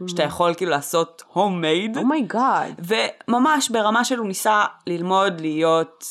[0.07, 2.87] שאתה יכול כאילו לעשות homemade, oh my god.
[3.29, 6.05] וממש ברמה של הוא ניסה ללמוד להיות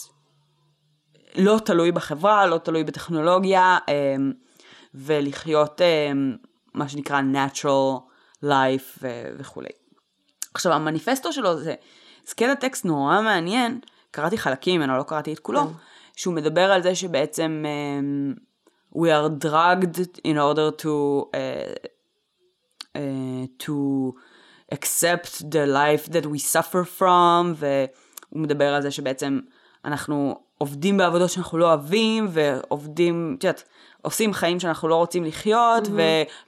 [1.35, 4.31] לא תלוי בחברה, לא תלוי בטכנולוגיה, אמ,
[4.95, 6.35] ולחיות אמ,
[6.73, 7.99] מה שנקרא natural
[8.43, 9.69] life ו- וכולי.
[10.53, 11.75] עכשיו המניפסטו שלו זה,
[12.27, 13.79] זה קטע טקסט נורא מעניין,
[14.11, 15.61] קראתי חלקים ממנו, לא קראתי את כולו,
[16.15, 18.33] שהוא מדבר על זה שבעצם אמ,
[18.95, 21.87] we are drugged in order to uh,
[22.95, 23.73] uh, to
[24.75, 27.89] accept the life that we suffer from, והוא
[28.41, 29.39] מדבר על זה שבעצם
[29.85, 33.63] אנחנו עובדים בעבודות שאנחנו לא אוהבים, ועובדים, את יודעת,
[34.01, 35.87] עושים חיים שאנחנו לא רוצים לחיות,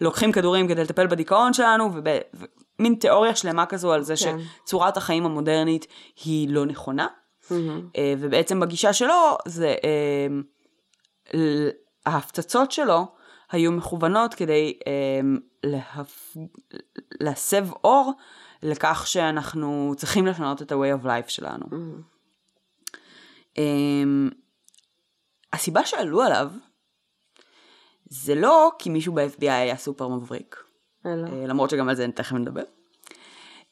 [0.02, 4.38] ולוקחים כדורים כדי לטפל בדיכאון שלנו, ומין תיאוריה שלמה כזו על זה כן.
[4.63, 5.88] שצורת החיים המודרנית
[6.24, 7.08] היא לא נכונה.
[7.52, 9.76] אה, ובעצם בגישה שלו, זה...
[9.84, 10.28] אה,
[12.06, 13.06] ההפצצות שלו
[13.52, 16.38] היו מכוונות כדי um, להפ...
[17.21, 18.13] להסב אור
[18.63, 21.65] לכך שאנחנו צריכים לשנות את ה-way of life שלנו.
[21.65, 21.76] Um,
[25.54, 26.52] הסיבה שעלו עליו
[28.06, 30.64] זה לא כי מישהו ב-FBI היה סופר מבריק,
[31.06, 31.28] אלא.
[31.28, 32.64] אה, למרות שגם על זה תכף נדבר,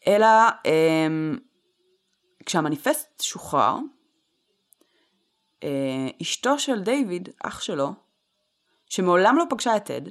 [0.08, 1.39] אלא um,
[2.46, 3.78] כשהמניפסט שוחרר,
[5.63, 7.94] אה, אשתו של דיוויד, אח שלו,
[8.86, 10.02] שמעולם לא פגשה את טד,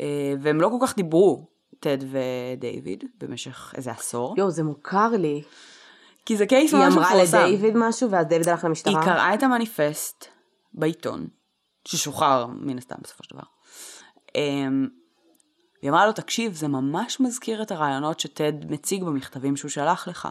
[0.00, 1.46] אה, והם לא כל כך דיברו,
[1.80, 5.42] טד ודיוויד, במשך איזה עשור, יואו, זה מוכר לי.
[6.26, 7.44] כי זה case היא ממש אמרה מפורסם.
[7.44, 9.04] לדיוויד משהו, ואז דיוויד הלך היא למשטרה.
[9.04, 10.26] קראה את המניפסט
[10.74, 11.26] בעיתון,
[11.88, 13.44] ששוחרר מן הסתם בסופו של דבר.
[14.34, 14.88] אמ,
[15.82, 20.28] והיא אמרה לו, תקשיב, זה ממש מזכיר את הרעיונות שטד מציג במכתבים שהוא שלח לך.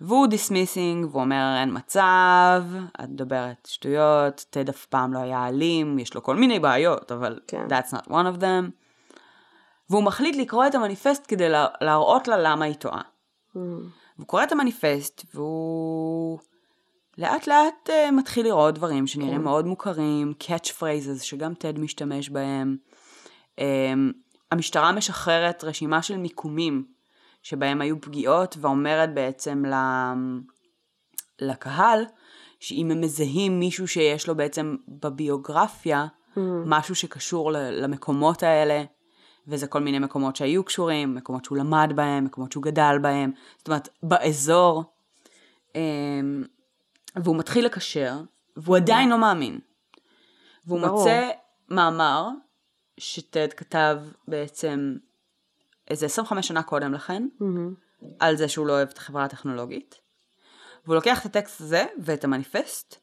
[0.00, 2.62] והוא dismissing, והוא אומר, אין מצב,
[3.04, 7.38] את מדברת שטויות, טד אף פעם לא היה אלים, יש לו כל מיני בעיות, אבל
[7.46, 7.66] כן.
[7.68, 8.70] that's not one of them.
[9.90, 13.02] והוא מחליט לקרוא את המניפסט כדי לה, להראות לה למה היא טועה.
[14.20, 16.38] הוא קורא את המניפסט, והוא
[17.18, 19.42] לאט לאט uh, מתחיל לראות דברים שנראים כן.
[19.42, 22.76] מאוד מוכרים, catch phrases שגם טד משתמש בהם.
[23.56, 23.62] Um,
[24.50, 26.84] המשטרה משחררת רשימה של מיקומים
[27.42, 29.74] שבהם היו פגיעות, ואומרת בעצם ל...
[31.40, 32.04] לקהל,
[32.60, 36.06] שאם הם מזהים מישהו שיש לו בעצם בביוגרפיה,
[36.66, 38.84] משהו שקשור למקומות האלה,
[39.50, 43.68] וזה כל מיני מקומות שהיו קשורים, מקומות שהוא למד בהם, מקומות שהוא גדל בהם, זאת
[43.68, 44.84] אומרת, באזור,
[45.74, 46.44] אמ,
[47.16, 48.20] והוא מתחיל לקשר,
[48.56, 49.58] והוא עדיין לא מאמין.
[50.66, 50.98] והוא ברור.
[50.98, 51.30] מוצא
[51.68, 52.28] מאמר
[52.98, 54.96] שטד כתב בעצם
[55.90, 57.28] איזה 25 שנה קודם לכן,
[58.20, 60.00] על זה שהוא לא אוהב את החברה הטכנולוגית.
[60.84, 62.96] והוא לוקח את הטקסט הזה ואת המניפסט,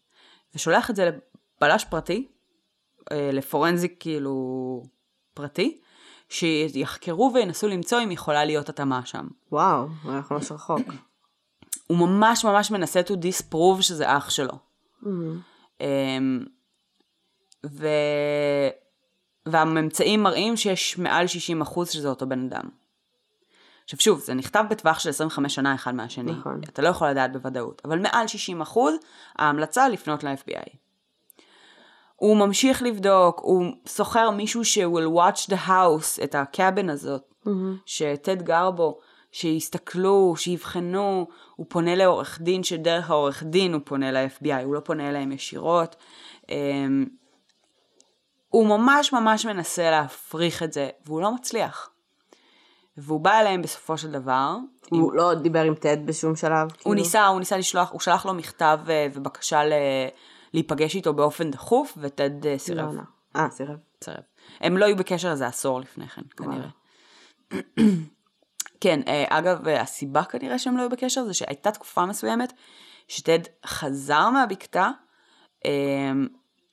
[0.55, 1.10] ושולח את זה
[1.62, 2.27] לבלש פרטי,
[3.12, 4.83] אה, לפורנזיק כאילו
[5.33, 5.79] פרטי,
[6.29, 9.27] שיחקרו וינסו למצוא אם יכולה להיות התאמה שם.
[9.51, 10.79] וואו, הלך ממש רחוק.
[11.87, 14.53] הוא ממש ממש מנסה to disprove שזה אח שלו.
[15.81, 16.45] אמ,
[17.65, 17.87] ו...
[19.45, 21.25] והממצאים מראים שיש מעל
[21.61, 22.69] 60% שזה אותו בן אדם.
[23.83, 26.31] עכשיו שוב, זה נכתב בטווח של 25 שנה אחד מהשני.
[26.31, 26.61] נכון.
[26.63, 28.25] אתה לא יכול לדעת בוודאות, אבל מעל
[28.73, 28.77] 60%
[29.35, 30.75] ההמלצה לפנות ל-FBI.
[32.17, 37.34] הוא ממשיך לבדוק, הוא שוכר מישהו ש- will watch the house, את הקאבן הזאת,
[37.86, 38.99] שטד גר בו,
[39.32, 45.10] שיסתכלו, שיבחנו, הוא פונה לעורך דין, שדרך העורך דין הוא פונה ל-FBI, הוא לא פונה
[45.10, 45.95] אליהם ישירות.
[46.49, 47.06] אמ,
[48.49, 51.89] הוא ממש ממש מנסה להפריך את זה, והוא לא מצליח.
[52.97, 54.56] והוא בא אליהם בסופו של דבר.
[54.89, 56.62] הוא לא דיבר עם טד בשום שלב?
[56.62, 56.93] הוא כאילו?
[56.93, 59.73] ניסה, הוא ניסה לשלוח, הוא שלח לו מכתב אה, ובקשה ל...
[60.53, 62.89] להיפגש איתו באופן דחוף, וטד אה, לא סירב.
[62.89, 63.03] ענה.
[63.36, 63.77] אה, סירב.
[64.03, 64.23] סירב.
[64.60, 66.69] הם לא היו בקשר איזה עשור לפני כן, כנראה.
[68.81, 72.53] כן, אה, אגב, אה, הסיבה כנראה שהם לא היו בקשר זה שהייתה תקופה מסוימת
[73.07, 74.89] שטד חזר מהבקתה
[75.65, 76.12] אה,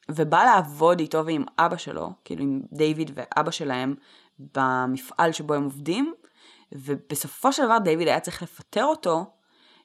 [0.08, 3.94] ובא לעבוד איתו ועם אבא שלו, כאילו עם דיוויד ואבא שלהם,
[4.38, 6.14] במפעל שבו הם עובדים,
[6.72, 9.24] ובסופו של דבר דיוויד היה צריך לפטר אותו,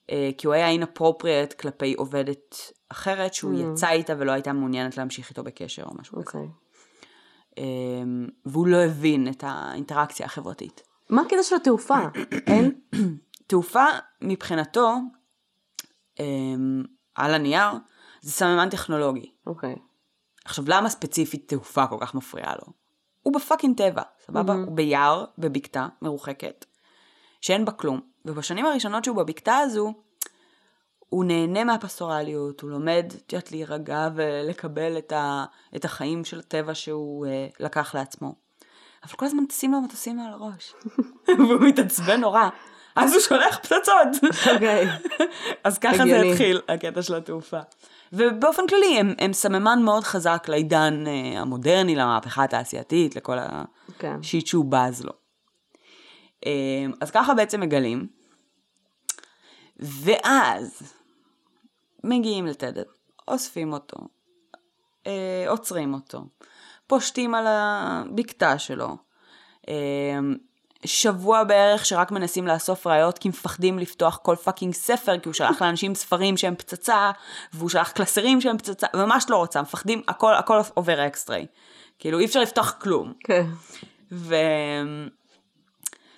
[0.08, 2.56] כי הוא היה inappropriate כלפי עובדת
[2.89, 6.25] אחרת, שהוא יצא איתה ולא הייתה מעוניינת להמשיך איתו בקשר או משהו כזה.
[6.25, 6.47] אוקיי.
[7.58, 10.82] אמ, והוא לא הבין את האינטראקציה החברתית.
[11.10, 11.99] מה הקטע של התעופה?
[12.47, 12.80] אין?
[13.47, 13.86] תעופה
[14.21, 14.95] מבחינתו,
[16.19, 16.84] אמ,
[17.15, 17.71] על הנייר,
[18.21, 19.32] זה סממן טכנולוגי.
[19.47, 19.75] אוקיי.
[20.45, 22.73] עכשיו למה ספציפית תעופה כל כך מפריעה לו?
[23.21, 24.54] הוא בפאקינג טבע, סבבה?
[24.54, 26.65] הוא ביער, בבקתה מרוחקת,
[27.41, 28.02] שאין בה כלום.
[28.25, 29.93] ובשנים הראשונות שהוא בבקתה הזו,
[31.10, 35.45] הוא נהנה מהפסטורליות, הוא לומד, את יודעת, להירגע ולקבל את, ה,
[35.76, 38.36] את החיים של הטבע שהוא אה, לקח לעצמו.
[39.04, 40.74] אבל כל הזמן טסים לו מטוסים מעל הראש.
[41.38, 42.50] והוא מתעצבן נורא.
[42.95, 44.34] אז הוא שולח פצצות.
[44.54, 44.88] אוקיי.
[45.63, 46.22] אז ככה זה.
[46.22, 47.60] התחיל, הקטע של התעופה.
[48.13, 53.38] ובאופן כללי, הם, הם סממן מאוד חזק לעידן אה, המודרני, למהפכה התעשייתית, לכל
[54.00, 54.17] כן.
[54.19, 55.13] ה shit שהוא בז לו.
[56.45, 56.52] אה,
[57.02, 58.08] אז ככה בעצם מגלים.
[59.80, 60.93] ואז
[62.03, 62.73] מגיעים לטד,
[63.27, 63.97] אוספים אותו,
[65.07, 66.23] אה, עוצרים אותו,
[66.88, 68.97] פושטים על הבקתה שלו.
[69.69, 70.19] אה,
[70.85, 75.62] שבוע בערך שרק מנסים לאסוף ראיות כי מפחדים לפתוח כל fucking ספר כי הוא שלח
[75.62, 77.12] לאנשים ספרים שהם פצצה
[77.53, 81.45] והוא שלח קלסרים שהם פצצה ממש לא רוצה מפחדים הכל הכל עובר אקס-ריי
[81.99, 83.45] כאילו אי אפשר לפתוח כלום כן.
[84.12, 84.35] ו...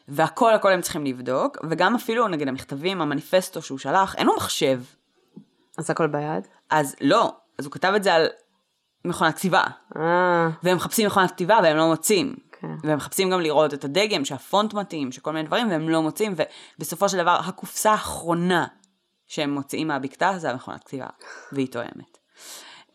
[0.07, 4.81] והכל הכל הם צריכים לבדוק וגם אפילו נגיד המכתבים המניפסטו שהוא שלח אין לו מחשב
[5.77, 6.47] אז הכל ביד?
[6.69, 8.27] אז לא אז הוא כתב את זה על
[9.05, 9.63] מכונת כתיבה
[9.97, 12.35] אה, והם מחפשים מכונת כתיבה והם לא מוצאים.
[12.61, 12.67] כן.
[12.83, 16.35] והם מחפשים גם לראות את הדגם, שהפונט מתאים, שכל מיני דברים, והם לא מוצאים,
[16.77, 18.65] ובסופו של דבר הקופסה האחרונה
[19.27, 21.07] שהם מוציאים מהבקתה זה המכונת כתיבה,
[21.51, 22.17] והיא תואמת.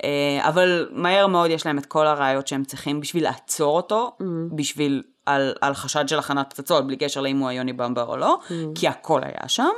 [0.05, 4.17] אה, אבל מהר מאוד יש להם את כל הראיות שהם צריכים בשביל לעצור אותו,
[4.57, 8.39] בשביל, על, על חשד של הכנת פצצות, בלי קשר לאם הוא היוני במבר או לא,
[8.75, 9.73] כי הכל היה שם,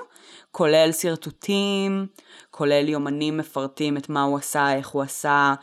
[0.58, 2.06] כולל שרטוטים,
[2.50, 5.54] כולל יומנים מפרטים את מה הוא עשה, איך הוא עשה,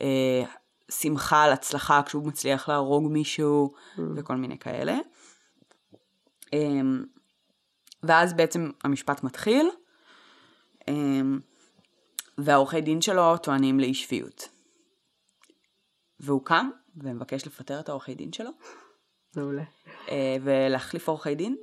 [0.00, 0.42] אה,
[0.90, 3.72] שמחה על הצלחה כשהוא מצליח להרוג מישהו,
[4.16, 4.96] וכל מיני כאלה.
[6.52, 7.04] אמ,
[8.02, 9.70] ואז בעצם המשפט מתחיל,
[10.88, 11.38] אמ,
[12.38, 14.48] והעורכי דין שלו טוענים לאי שפיות.
[16.20, 18.50] והוא קם ומבקש לפטר את העורכי דין שלו,
[19.36, 19.64] מעולה.
[20.08, 21.56] אה, ולהחליף עורכי דין,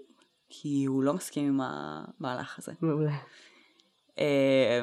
[0.53, 2.71] כי הוא לא מסכים עם המהלך הזה.
[2.81, 3.11] מעולה.
[4.19, 4.81] אה,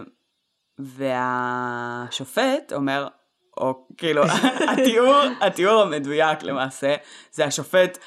[0.78, 3.08] והשופט אומר,
[3.56, 4.22] או כאילו,
[4.72, 6.94] התיאור, התיאור המדויק למעשה,
[7.32, 7.98] זה השופט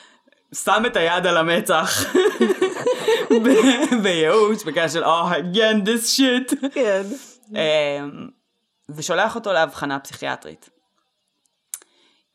[0.54, 2.02] שם את היד על המצח
[4.04, 7.04] בייאוש, בקטע של, oh, again this shit, כן.
[7.56, 8.06] אה,
[8.90, 10.70] ושולח אותו לאבחנה פסיכיאטרית.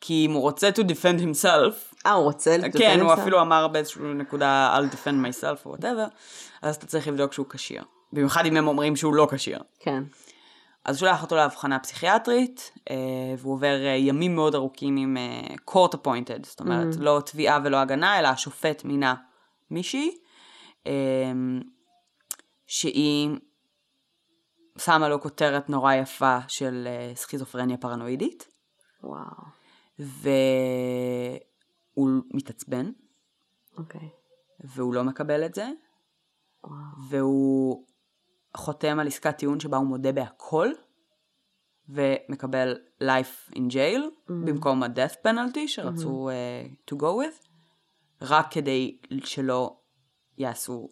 [0.00, 3.12] כי אם הוא רוצה to defend himself, אה, הוא רוצה לטפל כן, הוא?
[3.12, 6.10] אפילו אמר באיזושהי נקודה, I'll defend myself או whatever,
[6.62, 7.82] אז אתה צריך לבדוק שהוא כשיר.
[8.12, 9.62] במיוחד אם הם אומרים שהוא לא כשיר.
[9.78, 10.02] כן.
[10.86, 12.96] אז הוא שולח אותו לאבחנה פסיכיאטרית, אה,
[13.38, 17.00] והוא עובר אה, ימים מאוד ארוכים עם אה, court appointed, זאת אומרת, Mm-hmm.
[17.00, 19.14] לא תביעה ולא הגנה, אלא השופט מינה
[19.70, 20.18] מישהי,
[22.66, 23.30] שהיא
[24.78, 28.48] שמה לו כותרת נורא יפה של סכיזופרניה פרנואידית,
[29.02, 29.22] וואו,
[31.96, 32.90] והוא מתעצבן,
[33.78, 34.08] אוקיי.
[34.64, 35.68] והוא לא מקבל את זה,
[36.64, 36.76] וואו.
[37.08, 37.86] והוא
[38.56, 40.68] חותם על עסקת טיעון שבה הוא מודה בהכל,
[41.88, 44.32] ומקבל life in jail, mm-hmm.
[44.46, 46.90] במקום ה-death penalty שרצו mm-hmm.
[46.90, 47.48] uh, to go with,
[48.22, 49.76] רק כדי שלא
[50.38, 50.88] יעשו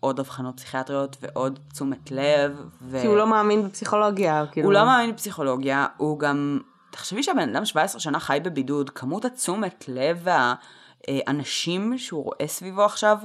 [0.00, 2.60] עוד אבחנות פסיכיאטריות ועוד תשומת לב.
[2.82, 3.00] ו...
[3.00, 4.66] כי הוא לא מאמין בפסיכולוגיה, כאילו.
[4.66, 6.60] הוא לא מאמין בפסיכולוגיה, הוא גם...
[6.90, 10.26] תחשבי שהבן אדם 17 שנה חי בבידוד, כמות התשומת לב
[11.08, 13.18] והאנשים שהוא רואה סביבו עכשיו,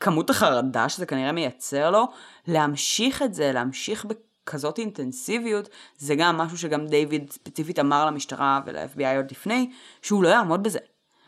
[0.00, 2.08] כמות החרדה שזה כנראה מייצר לו,
[2.46, 4.06] להמשיך את זה, להמשיך
[4.44, 9.70] בכזאת אינטנסיביות, זה גם משהו שגם דיוויד ספציפית אמר למשטרה ול-FBI עוד לפני,
[10.02, 10.78] שהוא לא יעמוד בזה.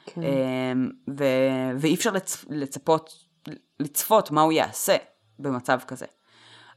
[0.06, 0.20] כן.
[0.22, 3.24] אמ, ו- ואי אפשר לצ- לצפות,
[3.80, 4.96] לצפות מה הוא יעשה
[5.38, 6.06] במצב כזה.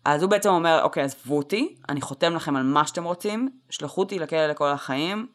[0.06, 4.02] אז הוא בעצם אומר, אוקיי, עזבו אותי, אני חותם לכם על מה שאתם רוצים, שלחו
[4.02, 5.28] אותי לכלא לכל החיים,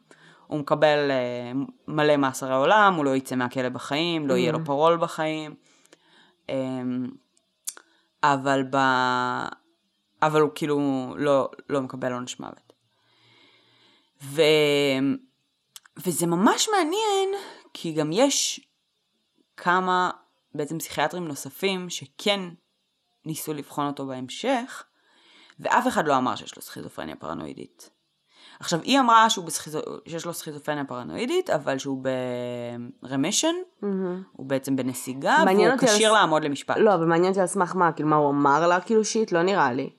[0.47, 1.51] הוא מקבל אה,
[1.87, 5.55] מלא מאסרי עולם, הוא לא יצא מהכלא בחיים, לא יהיה לו פרול בחיים.
[6.49, 7.07] אמ,
[8.23, 8.77] אבל ב...
[10.21, 10.79] אבל הוא כאילו
[11.17, 12.73] לא, לא מקבל עונש מוות.
[14.23, 14.41] ו...
[15.97, 17.29] וזה ממש מעניין,
[17.73, 18.67] כי גם יש
[19.57, 20.11] כמה
[20.55, 22.39] בעצם פסיכיאטרים נוספים שכן
[23.25, 24.83] ניסו לבחון אותו בהמשך,
[25.59, 27.89] ואף אחד לא אמר שיש לו סכיזופרניה פרנואידית.
[28.59, 29.79] עכשיו, היא אמרה שהוא בסכיזו...
[30.07, 32.03] שיש לו סכיזופרניה פרנואידית, אבל שהוא
[33.03, 33.47] ברמישן,
[33.81, 33.85] Mm-hmm.
[34.31, 36.77] הוא בעצם בנסיגה, והוא על כשיר ס- לעמוד למשפט.
[36.77, 39.41] לא, אבל מעניין אותי על סמך מה, כאילו מה הוא אמר לה, כאילו שיט, לא
[39.43, 39.89] נראה לי.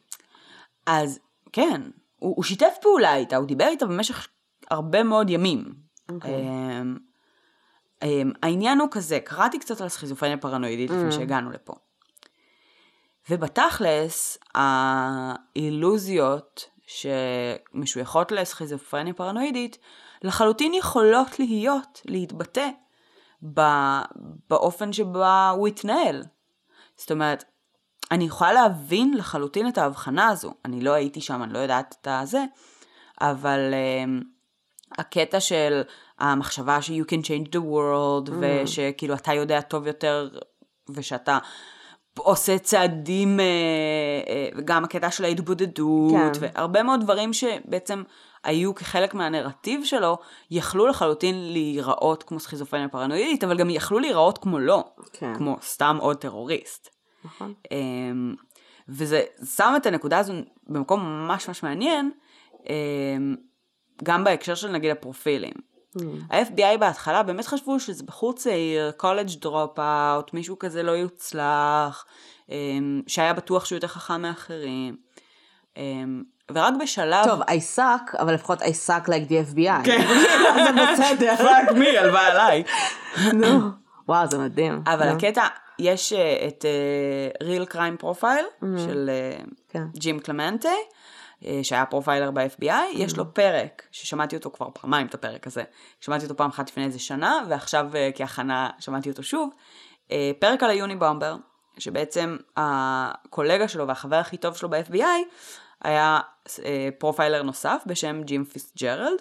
[0.87, 1.18] אז
[1.53, 1.81] כן,
[2.18, 4.29] הוא, הוא שיתף פעולה איתה, הוא דיבר איתה במשך
[4.70, 5.64] הרבה מאוד ימים.
[6.12, 6.31] אוקיי.
[6.35, 6.97] אמ,
[8.03, 11.74] אמ, העניין הוא כזה, קראתי קצת על סכיזופרניה פרנואידית לפני שהגענו לפה.
[13.31, 19.79] ובתכלס, האילוזיות שמשויכות לסכיזופרניה פרנואידית,
[20.22, 22.68] לחלוטין יכולות להיות, להתבטא,
[24.51, 26.22] באופן שבה הוא התנהל.
[26.97, 27.45] זאת אומרת,
[28.11, 30.55] אני יכולה להבין לחלוטין את ההבחנה הזו.
[30.64, 32.45] אני לא הייתי שם, אני לא יודעת את הזה,
[33.20, 34.24] אבל um,
[34.99, 35.83] הקטע של
[36.18, 38.33] המחשבה ש- you can change the world, mm.
[38.41, 40.29] ושכאילו אתה יודע טוב יותר,
[40.91, 41.39] ושאתה
[42.19, 43.45] עושה צעדים, אה,
[44.29, 46.31] אה, גם הקטע של ההתבודדות, כן.
[46.41, 48.03] והרבה מאוד דברים שבעצם
[48.45, 50.19] היו כחלק מהנרטיב שלו,
[50.51, 55.35] יכלו לחלוטין להיראות כמו סכיזופרניה פרנואידית, אבל גם יכלו להיראות כמו לא, כן.
[55.35, 56.89] כמו סתם עוד טרוריסט.
[57.25, 57.55] נכון.
[57.73, 58.35] אמ,
[58.89, 59.23] וזה
[59.57, 60.33] שם את הנקודה הזו
[60.67, 62.11] במקום ממש ממש מעניין,
[62.69, 63.37] אמ,
[64.05, 65.76] גם בהקשר של נגיד הפרופילים.
[66.30, 72.05] ה-FBI בהתחלה באמת חשבו שזה בחור צעיר, college dropout, מישהו כזה לא יוצלח,
[72.49, 74.97] אמ, שהיה בטוח שהוא יותר חכם מאחרים.
[75.76, 76.22] אמ,
[76.55, 77.24] ורק בשלב...
[77.24, 79.84] טוב, I suck, אבל לפחות I suck like the FBI.
[79.84, 80.07] כן.
[80.64, 81.36] זה בסדר.
[81.36, 82.62] פאק מי, הלוואי עליי.
[83.40, 83.61] נו.
[84.09, 84.82] וואו, זה מדהים.
[84.86, 85.09] אבל.
[85.09, 85.47] הקטע,
[85.78, 89.84] יש אה, את אה, Real Crime Profile של אה, כן.
[89.94, 90.74] ג'ים קלמנטה, אה,
[91.62, 95.62] שהיה פרופיילר ב-FBI, יש לו פרק, ששמעתי אותו כבר פעמיים את הפרק הזה,
[96.01, 99.51] שמעתי אותו פעם אחת לפני איזה שנה, ועכשיו אה, כהכנה שמעתי אותו שוב,
[100.11, 101.37] אה, פרק על היוניבומבר,
[101.78, 105.05] שבעצם הקולגה שלו והחבר הכי טוב שלו ב-FBI,
[105.82, 106.20] היה
[106.64, 109.20] אה, פרופיילר נוסף בשם ג'ים פיסג'רלד,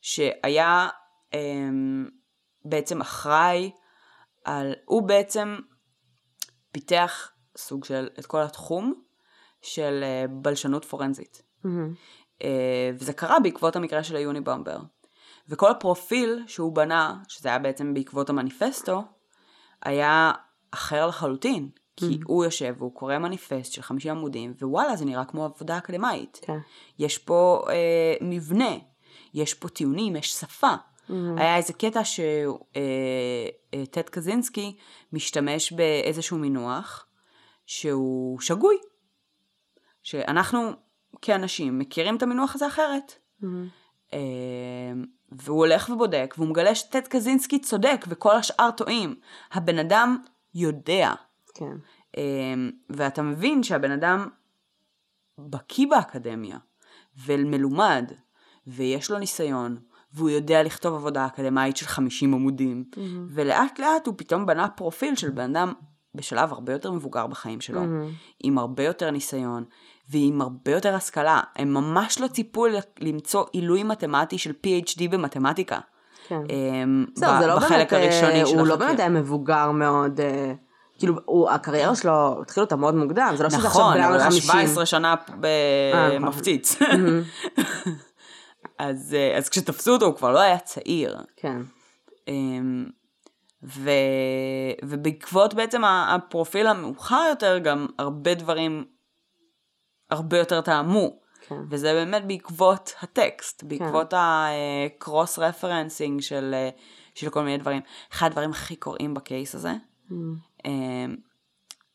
[0.00, 0.88] שהיה
[1.34, 1.40] אה,
[2.64, 3.70] בעצם אחראי
[4.44, 5.56] על, הוא בעצם
[6.72, 8.94] פיתח סוג של את כל התחום
[9.62, 11.47] של אה, בלשנות פורנזית.
[12.42, 14.78] אה, וזה קרה בעקבות המקרה של היוניבומבר.
[15.48, 19.02] וכל הפרופיל שהוא בנה, שזה היה בעצם בעקבות המניפסטו,
[19.82, 20.32] היה
[20.70, 21.68] אחר לחלוטין.
[21.98, 26.40] כי הוא יושב והוא קורא מניפסט של 50 עמודים, ווואלה, זה נראה כמו עבודה אקדמאית.
[26.42, 26.58] כן.
[26.98, 28.70] יש פה אה, מבנה,
[29.34, 30.72] יש פה טיעונים, יש שפה.
[30.74, 31.12] Mm-hmm.
[31.36, 32.22] היה איזה קטע שטד
[33.74, 34.76] אה, אה, קזינסקי
[35.12, 37.06] משתמש באיזשהו מינוח
[37.66, 38.76] שהוא שגוי.
[40.02, 40.72] שאנחנו
[41.22, 43.12] כאנשים מכירים את המינוח הזה אחרת.
[44.12, 44.18] אה,
[45.32, 49.14] והוא הולך ובודק, והוא מגלה שטד קזינסקי צודק וכל השאר טועים.
[49.52, 50.16] הבן אדם
[50.54, 51.12] יודע.
[51.54, 51.76] כן.
[52.16, 54.28] אמ, ואתה מבין שהבן אדם
[55.38, 56.58] בקיא באקדמיה,
[57.26, 58.12] ומלומד,
[58.66, 59.76] ויש לו ניסיון,
[60.12, 62.98] והוא יודע לכתוב עבודה אקדמאית של 50 עמודים, mm-hmm.
[63.28, 65.72] ולאט לאט הוא פתאום בנה פרופיל של בן אדם
[66.14, 68.36] בשלב הרבה יותר מבוגר בחיים שלו, mm-hmm.
[68.40, 69.64] עם הרבה יותר ניסיון,
[70.10, 71.40] ועם הרבה יותר השכלה.
[71.56, 72.66] הם ממש לא ציפו
[73.00, 75.78] למצוא עילוי מתמטי של PhD במתמטיקה.
[76.28, 76.40] כן.
[76.50, 78.76] אמ, בסדר, ב- זה לא בחלק באמת, אה, הראשוני של הוא לא.
[78.76, 80.52] באמת היה מבוגר מאוד, אה,
[80.98, 84.12] כאילו, הוא, הקריירה שלו, התחיל אותה מאוד מוקדם, זה לא שזה עכשיו נכון, בן אבל
[84.12, 84.42] הוא היה 50.
[84.42, 86.78] 17 שנה אה, במפציץ.
[88.78, 91.16] אז, אז כשתפסו אותו הוא כבר לא היה צעיר.
[91.36, 91.62] כן.
[92.28, 92.86] אמ,
[93.64, 93.90] ו...
[94.84, 98.84] ובעקבות בעצם הפרופיל המאוחר יותר, גם הרבה דברים
[100.10, 101.18] הרבה יותר טעמו.
[101.48, 101.54] כן.
[101.70, 106.70] וזה באמת בעקבות הטקסט, בעקבות ה cross referencing של, אה,
[107.14, 107.82] של כל מיני דברים.
[108.12, 109.72] אחד הדברים הכי קורעים ב case הזה,
[110.64, 111.16] אמ,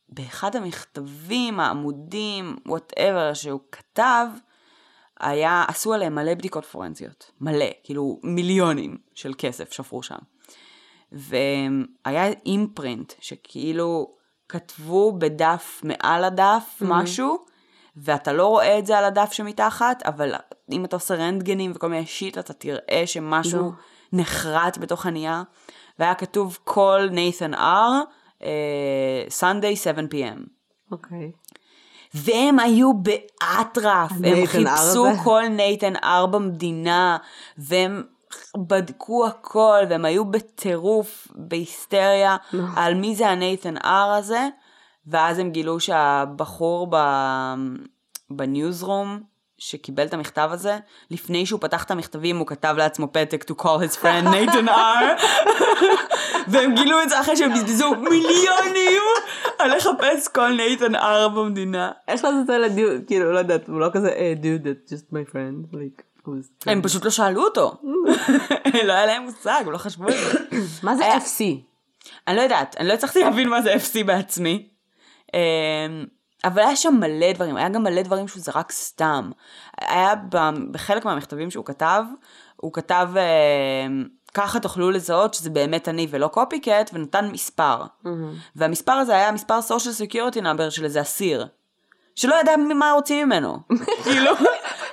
[0.09, 4.27] באחד המכתבים, העמודים, whatever שהוא כתב,
[5.19, 7.31] היה, עשו עליהם מלא בדיקות פורנזיות.
[7.41, 10.17] מלא, כאילו מיליונים של כסף שפכו שם.
[11.11, 14.11] והיה imprint, שכאילו
[14.49, 17.45] כתבו בדף מעל הדף משהו,
[17.97, 20.33] ואתה לא רואה את זה על הדף שמתחת, אבל
[20.71, 23.71] אם אתה עושה רנטגנים וכל מיני שיט, אתה תראה שמשהו לא.
[24.13, 25.41] נחרט בתוך הנייר.
[25.99, 28.01] והיה כתוב כל נייתן אר,
[29.39, 30.39] Sunday 7 p.m.
[30.91, 31.31] אוקיי.
[32.13, 35.05] והם היו באטרף, הם חיפשו?
[35.23, 37.17] כל נייתן אר במדינה,
[37.57, 38.03] והם
[38.57, 42.37] בדקו הכל, והם היו בטירוף, בהיסטריה,
[42.75, 44.47] על מי זה הנייתן אר הזה,
[45.07, 46.95] ואז הם גילו שהבחור ב...
[48.29, 49.19] בניוזרום,
[49.57, 50.77] שקיבל את המכתב הזה,
[51.11, 55.15] לפני שהוא פתח את המכתבים הוא כתב לעצמו פתק to call his friend נייתן אר,
[56.51, 59.01] והם גילו את זה אחרי שהם בזבזו מיליונים
[59.59, 61.91] על לחפש כל נייתן אר במדינה.
[62.07, 65.13] איך לעשות את זה לדיוד, כאילו, לא יודעת, הוא לא כזה, אה, dude, that's just
[65.13, 66.71] my friend, like, who's...
[66.71, 67.75] הם פשוט לא שאלו אותו.
[68.87, 70.39] לא היה להם מושג, לא חשבו על זה.
[70.83, 71.43] מה זה FC?
[72.27, 74.72] אני לא יודעת, אני לא הצלחתי להבין מה זה FC בעצמי.
[75.33, 76.05] אמ,
[76.43, 79.31] אבל היה שם מלא דברים, היה גם מלא דברים שהוא זרק סתם.
[79.81, 80.13] היה
[80.71, 82.03] בחלק מהמכתבים שהוא כתב,
[82.55, 87.83] הוא כתב, אמ, ככה תוכלו לזהות שזה באמת אני ולא קופי קט, ונתן מספר.
[88.55, 91.47] והמספר הזה היה מספר social security number של איזה אסיר.
[92.15, 93.57] שלא ידע מה רוצים ממנו.
[94.03, 94.31] כאילו,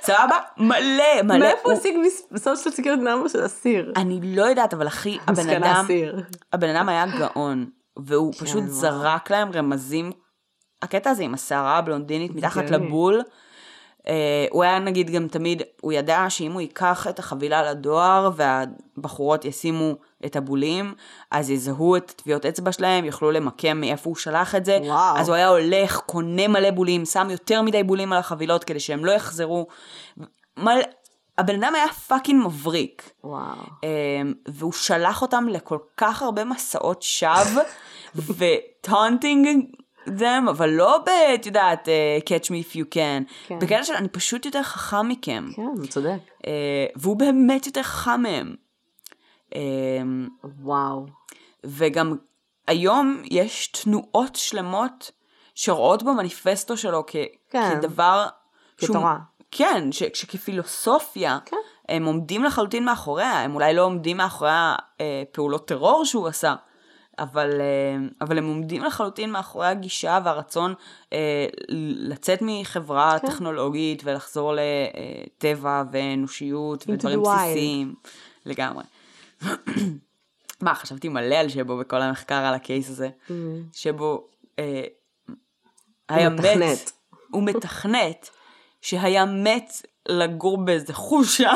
[0.01, 0.35] סבבה?
[0.57, 0.77] מלא,
[1.23, 1.37] מלא.
[1.39, 1.95] מאיפה הוא- השיג
[2.37, 3.93] סושיאל סקיורט נאמבר של אסיר?
[3.95, 5.85] אני לא יודעת, אבל אחי, הבן אדם.
[6.53, 7.65] הבן אדם היה גאון,
[7.97, 8.71] והוא פשוט וואו.
[8.73, 10.11] זרק להם רמזים.
[10.81, 12.85] הקטע הזה עם השערה הבלונדינית מתחת הגיוני.
[12.85, 13.21] לבול,
[14.07, 19.45] אה, הוא היה נגיד גם תמיד, הוא ידע שאם הוא ייקח את החבילה לדואר והבחורות
[19.45, 20.93] ישימו את הבולים,
[21.31, 24.79] אז יזהו את טביעות אצבע שלהם, יוכלו למקם מאיפה הוא שלח את זה.
[24.83, 25.17] וואו.
[25.17, 29.05] אז הוא היה הולך, קונה מלא בולים, שם יותר מדי בולים על החבילות כדי שהם
[29.05, 29.67] לא יחזרו.
[30.57, 30.81] מלא...
[31.37, 33.11] הבן אדם היה fucking מבריק.
[33.23, 33.41] וואו.
[33.83, 37.63] אמ, והוא שלח אותם לכל כך הרבה מסעות שווא,
[38.37, 39.65] וטונטינג
[40.07, 41.09] them, אבל לא ב...
[41.09, 43.33] את יודעת, אה, catch me if you can.
[43.47, 43.59] כן.
[43.59, 45.45] בקטע של אני פשוט יותר חכם מכם.
[45.55, 46.17] כן, צודק.
[46.47, 46.51] אה,
[46.95, 48.55] והוא באמת יותר חכם מהם.
[49.55, 50.27] אמ,
[50.61, 51.05] וואו.
[51.65, 52.15] וגם
[52.67, 55.11] היום יש תנועות שלמות
[55.55, 57.15] שרואות במניפסטו שלו כ-
[57.49, 57.69] כן.
[57.81, 58.27] כדבר...
[58.77, 59.17] שהוא- כתורה.
[59.51, 61.57] כן, ש- שכפילוסופיה, כן.
[61.89, 64.51] הם עומדים לחלוטין מאחוריה, הם אולי לא עומדים מאחורי
[64.99, 66.55] הפעולות טרור שהוא עשה,
[67.21, 70.73] אבל, אה, אבל הם עומדים לחלוטין מאחורי הגישה והרצון
[71.13, 71.45] אה,
[72.09, 73.27] לצאת מחברה כן.
[73.27, 77.21] טכנולוגית ולחזור לטבע ואנושיות ודברים.
[77.21, 77.95] בסיסיים
[78.45, 78.83] לגמרי.
[80.61, 83.09] מה, חשבתי מלא על שבו בכל המחקר על הקייס הזה,
[83.73, 84.27] שבו
[84.59, 84.83] אה,
[86.09, 86.91] היה מת.
[87.31, 88.29] הוא מתכנת,
[88.81, 89.71] שהיה מת
[90.09, 91.51] לגור באיזה חושה,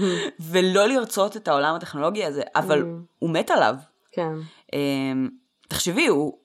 [0.50, 2.84] ולא לרצות את העולם הטכנולוגי הזה, אבל
[3.18, 3.74] הוא מת עליו.
[4.12, 4.32] כן.
[4.72, 5.28] אמ,
[5.68, 6.38] תחשבי, הוא,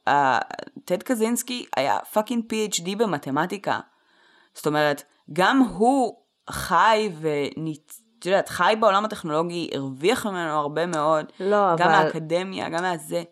[0.85, 3.79] טד קזינסקי היה fucking PhD במתמטיקה.
[4.53, 5.03] זאת אומרת,
[5.33, 6.15] גם הוא
[6.49, 11.25] חי ואת יודעת, חי בעולם הטכנולוגי, הרוויח ממנו הרבה מאוד.
[11.39, 13.23] לא, גם אבל- מהאקדמיה, גם מהזה.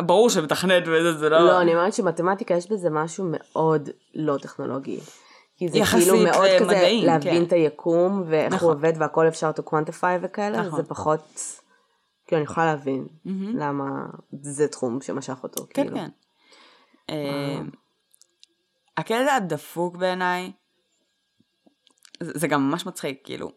[0.00, 1.38] ברור שמתכנת וזה, זה לא...
[1.38, 4.98] לא, אני אומרת שמתמטיקה יש בזה משהו מאוד לא טכנולוגי.
[5.56, 7.42] כי זה כאילו מאוד כזה למדעים, להבין כן.
[7.42, 8.68] את היקום ואיך נכון.
[8.68, 10.82] הוא עובד והכל אפשר to quantify וכאלה, נכון.
[10.82, 11.40] זה פחות,
[12.28, 13.06] כאילו אני יכולה להבין
[13.54, 13.84] למה
[14.42, 15.96] זה תחום שמשך אותו, כן, כאילו.
[15.96, 16.10] כן.
[17.08, 17.70] אמ,
[18.96, 20.52] הקטע הדפוק בעיניי,
[22.20, 23.52] זה זה גם ממש מצחיק, כאילו,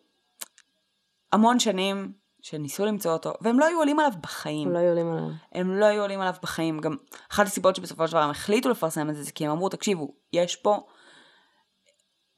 [1.32, 4.67] המון שנים שניסו למצוא אותו, והם לא היו עולים עליו בחיים.
[4.67, 5.34] הם לא היו עולים עליהם.
[5.51, 6.80] הם לא היו עולים עליו בחיים.
[6.80, 6.95] גם
[7.32, 10.13] אחת הסיבות שבסופו של דבר הם החליטו לפרסם את זה, זה כי הם אמרו, תקשיבו,
[10.34, 10.88] יש פה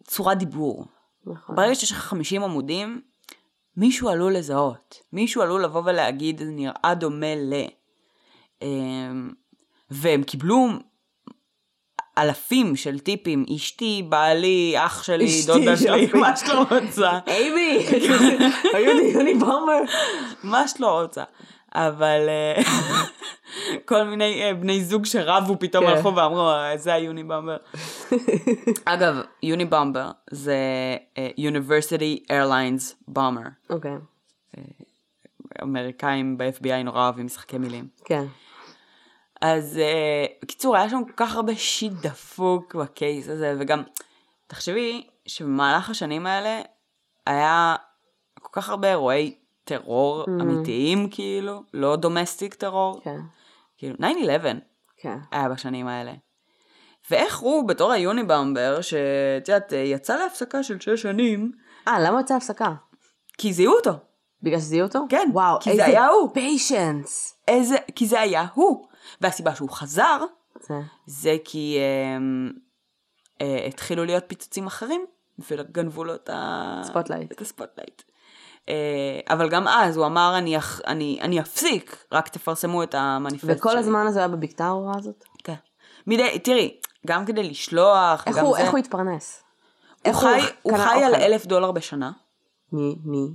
[0.03, 0.85] צורת דיבור.
[1.25, 1.55] נכון.
[1.55, 3.01] ברגע שיש לך 50 עמודים,
[3.77, 4.99] מישהו עלול לזהות.
[5.13, 7.53] מישהו עלול לבוא ולהגיד, זה נראה דומה ל...
[8.61, 9.31] אמ,
[9.89, 10.67] והם קיבלו
[12.17, 16.09] אלפים של טיפים, אשתי, בעלי, אח שלי, דודה שלי.
[16.21, 17.19] מה שלא רוצה.
[17.27, 17.85] אייבי!
[18.73, 19.79] היוניבומבר.
[20.43, 21.23] מה שלא רוצה.
[21.75, 22.63] אבל אה,
[23.89, 25.91] כל מיני אה, בני זוג שרבו פתאום כן.
[25.91, 27.57] הלכו ואמרו, "אה, זה היוניבומבר.
[28.85, 30.57] אגב, יוניבומבר זה
[31.17, 33.49] אה, University Airlines Bomber.
[33.69, 33.97] אוקיי,
[35.63, 37.87] אמריקאים ב-FBI נורא אוהבים משחקי מילים.
[38.05, 38.23] כן.
[39.41, 43.83] אז אה, בקיצור, היה שם כל כך הרבה שיט דפוק ב case הזה, וגם,
[44.47, 46.61] תחשבי שבמהלך השנים האלה
[47.27, 47.75] היה
[48.41, 53.01] כל כך הרבה אירועי טרור אמיתיים, כאילו, לא domestic terror.
[53.03, 53.19] כן,
[53.83, 54.43] כאילו, 9-11
[54.97, 55.17] כן.
[55.31, 56.13] היה בשנים האלה.
[57.11, 61.51] ואיך הוא, בתור היוניבומבר, שאת יודעת, יצא להפסקה של שש שנים,
[61.87, 62.73] אה, למה יצא הפסקה?
[63.37, 63.91] כי זיהו אותו.
[64.41, 64.99] בגלל שזיהו אותו?
[65.09, 66.33] כן, וואו, כי איזה זה היה הוא.
[66.33, 67.37] patience.
[67.47, 68.87] איזה, כי זה היה הוא.
[69.21, 70.25] והסיבה שהוא חזר,
[70.61, 70.73] זה.
[71.05, 72.17] זה כי אה,
[73.41, 75.05] אה, התחילו להיות פיצוצים אחרים,
[75.39, 76.81] וגנבו לו את, ה...
[76.83, 77.31] spotlight.
[77.31, 78.01] את ה spotlight.
[78.69, 80.57] אה, אבל גם אז הוא אמר, אני.
[80.87, 83.79] אני, אני אפסיק, רק תפרסמו את המניפסט וכל שלי.
[83.79, 85.23] הזמן הזה היה בבקתה הנוראה הזאת?
[85.43, 85.55] כן.
[86.07, 89.43] מדי, תראי, גם כדי לשלוח, איך הוא, זה, איך הוא התפרנס?
[90.05, 91.23] הוא חי, הוא חי על אוכל?
[91.23, 92.11] אלף דולר בשנה.
[92.71, 93.27] מי, מי?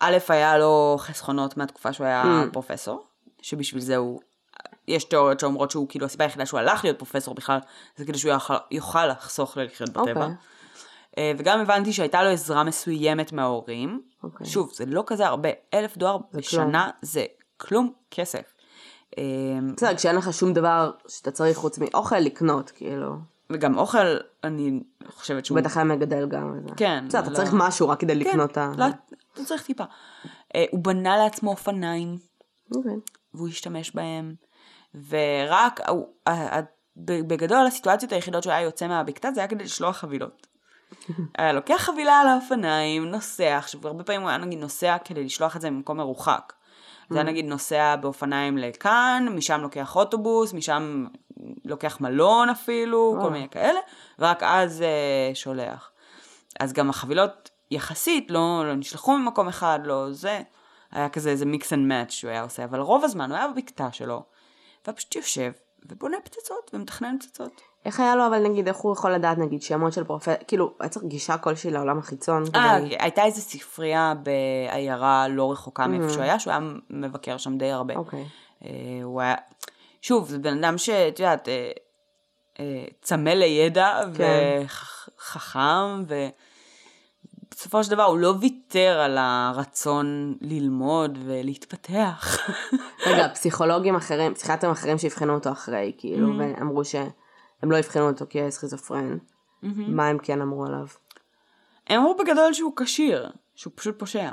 [0.00, 2.52] א', היה לו חסכונות מהתקופה שהוא היה Mm.
[2.52, 3.06] פרופסור,
[3.42, 4.20] שבשביל זה הוא,
[4.88, 7.58] יש תיאוריות שאומרות שהוא, כאילו, הסיבה היחידה שהוא הלך להיות פרופסור בכלל,
[7.96, 10.00] זה כדי שהוא יוכל, יוכל לחסוך ללחיות בטבע.
[10.10, 10.34] אוקיי.
[11.18, 14.00] אה, וגם הבנתי שהייתה לו עזרה מסוימת מההורים.
[14.24, 14.46] אוקיי.
[14.46, 17.24] שוב, זה לא כזה הרבה, אלף דולר בשנה זה
[17.56, 18.54] כלום כסף.
[19.18, 19.22] אה,
[19.76, 23.16] בסדר, כשאין לך שום דבר שאתה צריך חוץ מאוכל לקנות, כאילו.
[23.50, 25.58] וגם אוכל, אני חושבת שהוא...
[25.58, 26.54] בטח היה מגדל גם.
[26.76, 28.72] כן, בסדר, אתה לא- צריך משהו רק כדי לקנות את ה...
[28.78, 28.84] לא,
[29.32, 29.84] אתה צריך טיפה.
[30.54, 32.18] אה, הוא בנה לעצמו אופניים.
[32.74, 32.96] אוקיי.
[33.34, 34.34] והוא השתמש בהם,
[35.08, 35.80] ורק,
[36.96, 40.46] בגדול הסיטואציות היחידות שהוא היה יוצא מהבקתה זה היה כדי לשלוח חבילות.
[41.38, 45.56] היה לוקח חבילה על האופניים, נוסע, עכשיו הרבה פעמים הוא היה נגיד נוסע כדי לשלוח
[45.56, 46.52] את זה ממקום מרוחק.
[47.10, 51.06] זה היה נגיד נוסע באופניים לכאן, משם לוקח אוטובוס, משם
[51.64, 53.30] לוקח מלון אפילו, כל.
[53.30, 53.80] מיני כאלה,
[54.18, 55.90] ורק אז אה, שולח.
[56.60, 60.42] אז גם החבילות יחסית לא, לא נשלחו ממקום אחד, לא זה.
[60.90, 63.92] היה כזה איזה מיקס אנד מאץ' שהוא היה עושה, אבל רוב הזמן הוא היה בבקתה
[63.92, 64.22] שלו,
[64.84, 65.52] והיה פשוט יושב
[65.86, 67.60] ובונה פצצות ומתכנן פצצות.
[67.84, 70.88] איך היה לו, אבל נגיד, איך הוא יכול לדעת, נגיד, שמות של פרופסור, כאילו, היה
[70.88, 72.42] צריך גישה כלשהי לעולם החיצון.
[72.54, 76.60] אה, כדי- הייתה איזו ספרייה בעיירה לא רחוקה מאיפה שהוא היה, שהוא היה
[76.90, 77.94] מבקר שם די הרבה.
[77.94, 78.24] אוקיי.
[78.64, 78.70] אה,
[79.02, 79.34] הוא היה,
[80.02, 81.70] שוב, זה בן אדם שאת יודעת, אה,
[82.60, 84.62] אה, צמא לידע כן.
[85.18, 86.04] וחכם,
[87.52, 92.38] ובסופו של דבר הוא לא ויתר על הרצון ללמוד ולהתפתח.
[93.06, 96.82] רגע, פסיכולוגים אחרים, פסיכיאטרים אחרים שאבחנו אותו אחרי, כאילו, ואמרו
[97.60, 99.18] שהם לא אבחנו אותו כסכיזופרן.
[99.94, 100.86] מה הם כן אמרו עליו?
[101.86, 104.30] הם אמרו בגדול שהוא כשיר, שהוא פשוט פושע.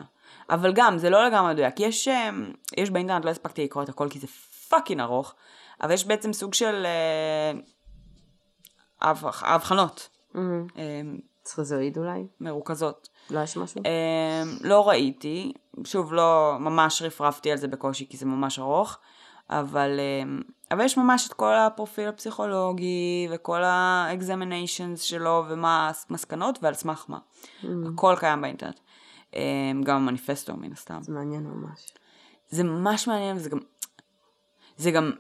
[0.50, 1.80] אבל גם, זה לא לגמרי מדויק.
[1.80, 4.28] יש, אמ, יש באינטרנט, לא הספקתי לקרוא את הכל כי זה
[4.70, 5.36] fucking ארוך,
[5.82, 7.52] אבל יש בעצם סוג של אה,
[9.12, 12.28] אבח- אבחנות אמ, סכיזואיד אולי?
[12.40, 13.10] מרוכזות.
[13.30, 13.82] לא יש משהו?
[13.86, 15.54] אמ, לא ראיתי,
[15.84, 18.98] שוב, לא ממש רפרפתי על זה בקושי כי זה ממש ארוך,
[19.50, 26.74] אבל, אמ, אבל יש ממש את כל הפרופיל הפסיכולוגי וכל ה-examinations שלו ומה המסקנות ועל
[26.74, 27.18] סמך מה.
[27.94, 28.80] הכל קיים באינטרנט.
[29.36, 30.98] אמ, גם המניפסטו מן הסתם.
[31.02, 31.92] זה מעניין ממש.
[32.50, 33.60] זה ממש מעניין וזה גם,
[34.78, 35.12] זה גם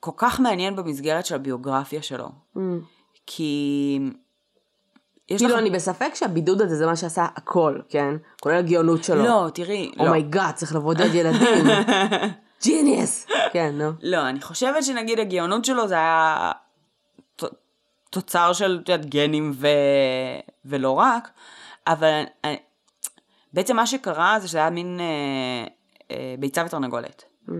[0.00, 2.28] כל כך מעניין במסגרת של הביוגרפיה שלו.
[3.26, 4.00] כי
[5.28, 8.14] יש כאילו, אני בספק שהבידוד הזה זה מה שעשה הכל, כן?
[8.40, 9.22] כולל הגאונות שלו.
[9.22, 10.04] לא, תראי, לא.
[10.04, 11.66] oh my God, צריך לבודד ילדים.
[12.62, 13.26] genius.
[13.52, 13.90] כן, נו.
[14.02, 16.52] לא, אני חושבת שנגיד הגאונות שלו זה היה
[17.36, 17.44] ת-
[18.10, 19.68] תוצר של, יודעת, גנים ו...
[20.64, 21.30] ולא רק,
[21.86, 22.56] אבל אני...
[23.52, 25.66] בעצם מה שקרה זה שזה היה מין אה,
[26.10, 27.24] אה, ביצה ותרנגולת.
[27.48, 27.52] Mm,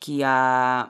[0.00, 0.82] כי ה...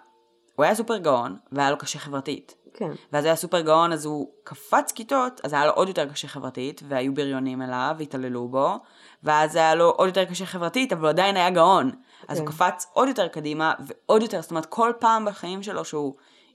[0.57, 2.55] הוא היה סופר גאון, והיה לו קשה חברתית.
[2.75, 2.91] כן.
[3.13, 6.83] ואז היה סופר גאון, אז הוא קפץ כיתות, אז היה לו עוד יותר קשה חברתית,
[6.89, 8.79] והיו בריונים אליו, והתעללו בו,
[9.25, 11.91] ואז היה לו עוד יותר קשה חברתית, אבל הוא עדיין היה גאון.
[12.29, 12.53] אז הוא כן.
[12.53, 16.15] קפץ עוד יותר קדימה, ועוד יותר, זאת אומרת, כל פעם בחיים שלו שהוא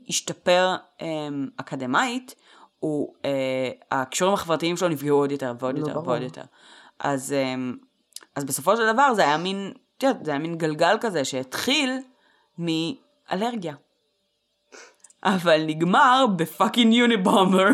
[0.09, 2.35] השתפר אמ, אקדמאית,
[2.79, 6.07] הוא, אה, הכישורים החברתיים שלו נפגעו עוד יותר ועוד נו, יותר ברור.
[6.07, 6.41] ועוד יותר.
[6.99, 7.77] אז, אמ,
[8.35, 11.97] אז בסופו של דבר זה היה מין, את יודעת, זה היה מין גלגל כזה שהתחיל
[12.57, 13.73] מאלרגיה.
[15.23, 17.67] אבל נגמר ב fucking יוניבומבר.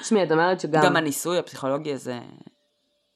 [0.00, 0.82] תשמעי, את אומרת שגם...
[0.84, 2.18] גם הניסוי הפסיכולוגי הזה,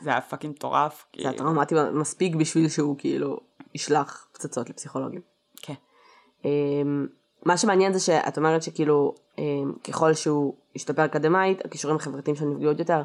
[0.00, 1.06] זה היה fucking מטורף.
[1.16, 3.40] זה היה טראומטי מספיק בשביל שהוא כאילו
[3.74, 5.20] ישלח פצצות לפסיכולוגים.
[5.62, 5.74] כן.
[6.44, 7.06] אמ,
[7.44, 12.68] מה שמעניין זה שאת אומרת שכאילו אמ, ככל שהוא השתפר אקדמאית הכישורים החברתיים שלו נפגעו
[12.68, 13.02] עוד יותר.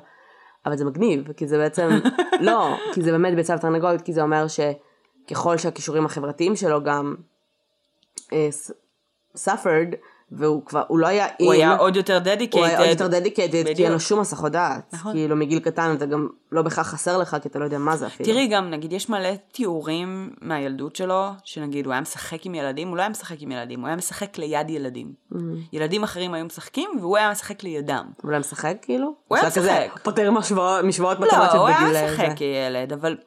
[0.65, 1.89] אבל זה מגניב כי זה בעצם
[2.41, 4.45] לא כי זה באמת ביצה ותרנגולת כי זה אומר
[5.31, 7.15] ככל שהכישורים החברתיים שלו גם
[8.33, 8.49] אה,
[9.35, 9.95] suffered,
[10.37, 12.57] והוא כבר, הוא לא היה הוא in, היה עוד יותר dedicated.
[12.57, 13.83] הוא היה עוד יותר dedicated, כי.
[13.83, 14.93] אין לו שום הסחות דעת.
[14.93, 15.13] נכון.
[15.13, 18.07] כאילו מגיל קטן אתה גם לא בהכרח חסר לך, כי אתה לא יודע מה זה
[18.07, 18.29] אפילו.
[18.29, 22.97] תראי גם, נגיד, יש מלא תיאורים מהילדות שלו, שנגיד, הוא היה משחק עם ילדים, הוא
[22.97, 25.13] לא היה משחק עם ילדים, הוא היה משחק ליד ילדים.
[25.33, 25.35] Mm.
[25.73, 28.05] ילדים אחרים היו משחקים, והוא היה משחק לידם.
[28.21, 29.13] הוא היה משחק כאילו?
[29.27, 29.99] הוא היה משחק.
[30.03, 30.31] פותר
[30.83, 32.13] משוואות לא, מתמטיות הוא בגיל היה זה.
[32.13, 33.17] משחק כילד, אבל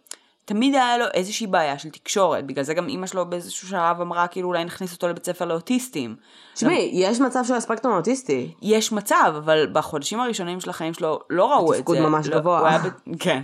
[0.46, 4.26] תמיד היה לו איזושהי בעיה של תקשורת, בגלל זה גם אימא שלו באיזשהו שלב אמרה,
[4.28, 6.16] כאילו, אולי נכניס אותו לבית ספר לאוטיסטים.
[6.54, 8.54] תשמעי, יש מצב שהוא הספקטרום אוטיסטי.
[8.62, 11.82] יש מצב, אבל בחודשים הראשונים של החיים שלו לא ראו את זה.
[11.82, 12.58] בתפקוד ממש לא, גבוה.
[12.60, 13.42] הוא היה, ב- כן.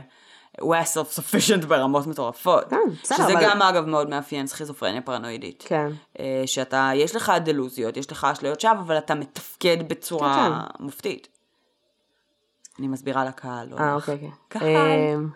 [0.61, 2.65] הוא היה סוף סופשנט ברמות מטורפות.
[2.71, 5.65] כן, בסדר, שזה אבל- גם אגב מאוד מאפיין סכיזופרניה פרנואידית.
[5.67, 5.89] כן.
[6.21, 10.35] אה, שאתה, יש לך דלוזיות, יש לך אשליות שווא, אבל אתה מתפקד בצורה
[10.79, 11.29] כן, מופתית.
[12.79, 13.69] אני מסבירה לקהל.
[13.71, 13.95] לא אה.
[13.95, 14.31] אוקיי, אוקיי.
[14.49, 15.27] קהל.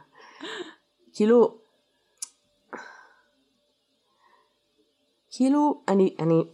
[1.17, 1.55] כאילו,
[5.31, 6.45] כאילו, אני, אני,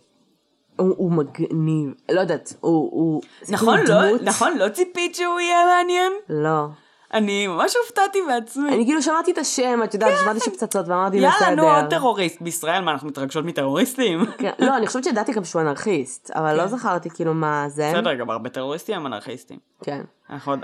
[0.76, 5.40] הוא, הוא מגניב, לא יודעת, הוא, הוא, נכון, כאילו לא, דמות- נכון, לא ציפית שהוא
[5.40, 6.12] יהיה מעניין?
[6.28, 6.66] לא.
[7.14, 8.68] אני ממש הופתעתי בעצמי.
[8.68, 11.28] אני כאילו שמעתי את השם, את יודעת, שמעתי שפצצות ואמרתי בסדר.
[11.44, 14.24] יאללה, נו, עוד טרוריסט בישראל, מה, אנחנו מתרגשות מטרוריסטים?
[14.38, 17.90] כן, לא, אני חושבת שידעתי גם שהוא אנרכיסט, אבל לא זכרתי כאילו מה זה.
[17.92, 17.98] כן.
[17.98, 19.58] בסדר, גם הרבה טרוריסטים הם אנרכיסטים.
[19.84, 20.02] כן.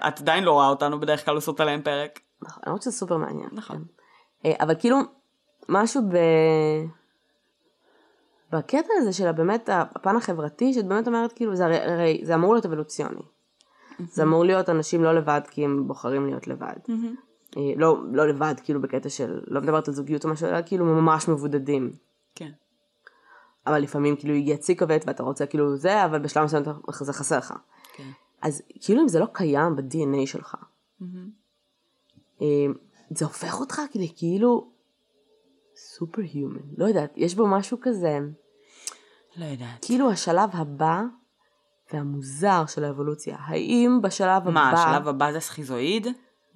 [0.08, 2.20] את עדיין לא רואה אותנו בדרך כלל עושות עליהם פרק.
[2.42, 3.48] נכון, למרות שזה סופר מעניין.
[3.52, 3.76] נכון.
[3.76, 4.48] כן.
[4.48, 4.96] אה, אבל כאילו,
[5.68, 6.16] משהו ב...
[8.52, 12.54] בקטע הזה של באמת הפן החברתי, שאת באמת אומרת כאילו, זה הרי, הרי זה אמור
[12.54, 13.22] להיות אבולוציוני.
[13.98, 16.76] זה אמור להיות אנשים לא לבד כי הם בוחרים להיות לבד.
[17.56, 20.84] אה, לא, לא לבד, כאילו בקטע של, לא מדברת על זוגיות או משהו, אלא כאילו
[20.84, 21.92] ממש מבודדים.
[22.34, 22.50] כן.
[23.66, 26.64] אבל לפעמים כאילו צי כבד ואתה רוצה כאילו זה, אבל בשלב מסוים
[27.00, 27.54] זה חסר לך.
[27.96, 28.10] כן.
[28.42, 30.54] אז כאילו אם זה לא קיים ב-DNA שלך,
[31.02, 31.06] אה,
[33.10, 33.80] זה הופך אותך
[34.16, 34.70] כאילו
[35.76, 38.18] סופר היומן, לא יודעת, יש בו משהו כזה,
[39.36, 39.84] לא יודעת.
[39.84, 41.02] כאילו השלב הבא
[41.92, 46.06] והמוזר של האבולוציה, האם בשלב הבא, מה, השלב הבא זה סכיזואיד?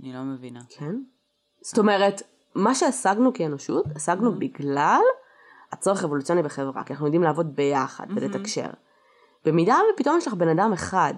[0.01, 0.61] אני לא מבינה.
[0.69, 0.95] כן?
[1.63, 2.23] זאת אומרת,
[2.55, 5.03] מה שהשגנו כאנושות, השגנו בגלל
[5.73, 8.71] הצורך האבולוציוני בחברה, כי אנחנו יודעים לעבוד ביחד ולתקשר.
[9.45, 11.15] במידה ופתאום יש לך בן אדם אחד,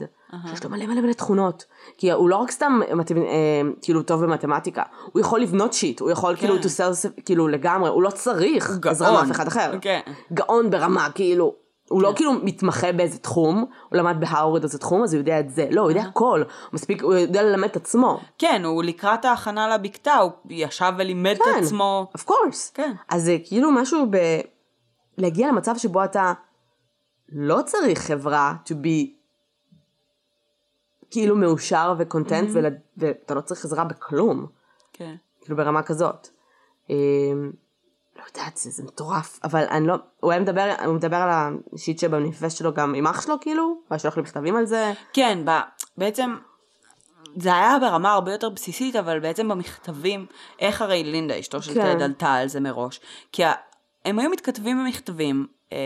[0.47, 1.65] שיש לו מלא מלא מלא תכונות,
[1.99, 3.17] כי הוא לא רק סתם מתמ...
[3.17, 7.89] אה, כאילו טוב במתמטיקה, הוא יכול לבנות שיט, הוא יכול כאילו to sell, כאילו לגמרי,
[7.89, 9.13] הוא לא צריך הוא עזרה.
[9.13, 9.73] מאף אחד אחר.
[9.81, 10.01] כן.
[10.33, 11.55] גאון ברמה, כאילו,
[11.89, 13.57] הוא לא כאילו מתמחה באיזה תחום,
[13.89, 17.03] הוא למד בהרווארד איזה תחום, אז הוא יודע את זה, לא, הוא יודע הכל, מספיק,
[17.03, 18.21] הוא יודע ללמד את עצמו.
[18.39, 21.51] כן, הוא לקראת ההכנה לבקתה, הוא ישב ולימד כן.
[21.59, 22.07] את עצמו.
[22.19, 22.75] of course.
[22.75, 22.93] כן.
[23.09, 24.17] אז זה כאילו משהו ב...
[25.19, 26.33] להגיע למצב שבו אתה
[27.35, 29.11] לא צריך חברה to be
[31.11, 32.65] כאילו מאושר וקונטנט ול...
[32.97, 34.47] ואתה לא צריך עזרה בכלום,
[34.93, 35.15] כן.
[35.41, 36.29] כאילו ברמה כזאת.
[36.91, 37.53] אמ,
[38.17, 41.99] לא יודעת, זה, זה מטורף, אבל אני לא, הוא היה מדבר, הוא מדבר על השיט
[41.99, 44.93] שבמניפסט שלו גם עם אח שלו כאילו, הוא היה שולח לי מכתבים על זה.
[45.13, 45.51] כן, ב...
[45.99, 46.37] בעצם
[47.37, 50.27] זה היה ברמה הרבה יותר בסיסית, אבל בעצם במכתבים,
[50.59, 51.95] איך הרי לינדה, אשתו של כן.
[51.95, 53.01] טד, עלתה על זה מראש.
[53.33, 53.53] כי ה-
[54.05, 55.79] הם היו מתכתבים במכתבים אה,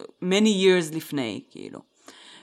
[0.00, 1.80] many years לפני, כאילו.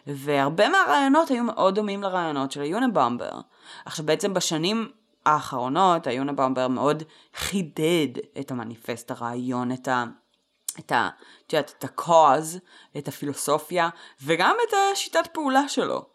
[0.08, 3.39] והרבה מהרעיונות היו מאוד דומים לרעיונות של היונבומבר.
[3.86, 4.89] עכשיו בעצם בשנים
[5.26, 7.04] האחרונות היונבומבר מאוד
[7.36, 8.08] חידד
[8.39, 10.06] את המניפסט, הרעיון, את ה...
[10.80, 11.10] את ה...
[11.47, 12.58] את יודעת, את ה-cause,
[12.97, 13.89] את הפילוסופיה,
[14.24, 16.06] וגם את השיטת פעולה שלו.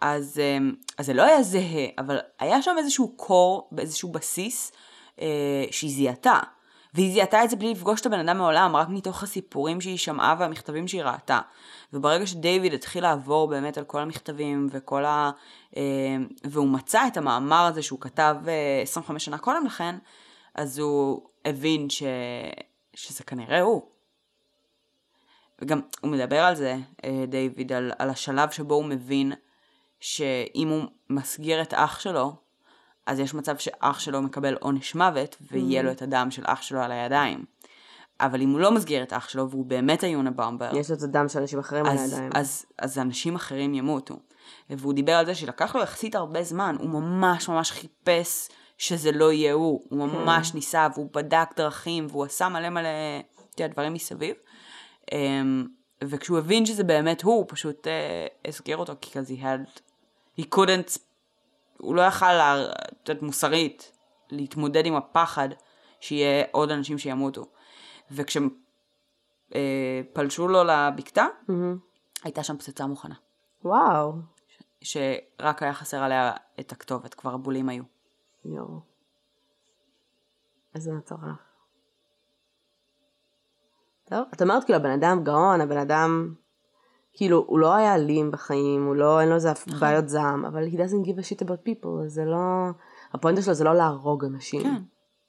[0.00, 4.72] אז, אמ, אז זה לא היה זהה, אבל היה שם איזשהו קור, איזשהו בסיס
[5.20, 6.38] אה, שהיא זיהתה.
[6.94, 10.34] והיא זיהתה את זה בלי לפגוש את הבן אדם מעולם, רק מתוך הסיפורים שהיא שמעה
[10.38, 11.40] והמכתבים שהיא ראתה.
[11.92, 15.30] וברגע שדייוויד התחיל לעבור באמת על כל המכתבים וכל ה...
[15.76, 15.82] אה,
[16.44, 19.94] והוא מצא את המאמר הזה שהוא כתב אה, 25 שנה קודם לכן,
[20.54, 22.02] אז הוא הבין ש...
[22.94, 23.82] שזה כנראה הוא.
[25.62, 29.32] וגם הוא מדבר על זה, אה, דיוויד, על, על השלב שבו הוא מבין
[30.00, 32.41] שאם הוא מסגיר את אח שלו,
[33.06, 36.80] אז יש מצב שאח שלו מקבל עונש מוות, ויהיה לו את הדם של אח שלו
[36.80, 37.44] על הידיים.
[38.20, 41.28] אבל אם הוא לא מסגיר את אח שלו, והוא באמת היונבומבר, יש לו את הדם
[41.28, 42.30] של אנשים אחרים על אז, הידיים.
[42.34, 44.14] אז, אז אנשים אחרים ימותו.
[44.70, 48.48] והוא דיבר על זה שלקח לו יחסית הרבה זמן, הוא ממש ממש חיפש
[48.78, 52.88] שזה לא יהיה הוא, הוא ממש ניסה, והוא בדק דרכים, והוא עשה מלא מלא,
[53.50, 54.34] אתה יודע, דברים מסביב.
[55.10, 55.14] Um,
[56.04, 59.80] וכשהוא הבין שזה באמת הוא, הוא פשוט uh, הסגיר אותו, כי כזה he had,
[60.40, 60.98] he couldn't,
[61.78, 63.92] הוא לא יכל, את יודעת, מוסרית,
[64.30, 65.48] להתמודד עם הפחד
[66.00, 67.46] שיהיה עוד אנשים שימותו.
[68.10, 68.48] וכשהם
[69.54, 71.78] אה, פלשו לו לבקתה, מהמם.
[72.24, 73.14] הייתה שם פצצה מוכנה.
[73.64, 74.12] וואו.
[74.80, 77.84] שרק היה חסר עליה את הכתובת, כבר הבולים היו.
[78.44, 78.80] יואו.
[80.74, 81.52] איזה מטורף.
[84.04, 86.34] טוב, את אומרת כאילו הבן אדם גאון, הבן אדם,
[87.12, 89.80] כאילו הוא לא היה אלים בחיים, הוא לא, אין לו איזה נכון.
[89.80, 92.68] בעיות זעם, אבל he doesn't give a shit about people, זה לא,
[93.12, 94.82] הפואנטה שלו זה לא להרוג אנשים, כן.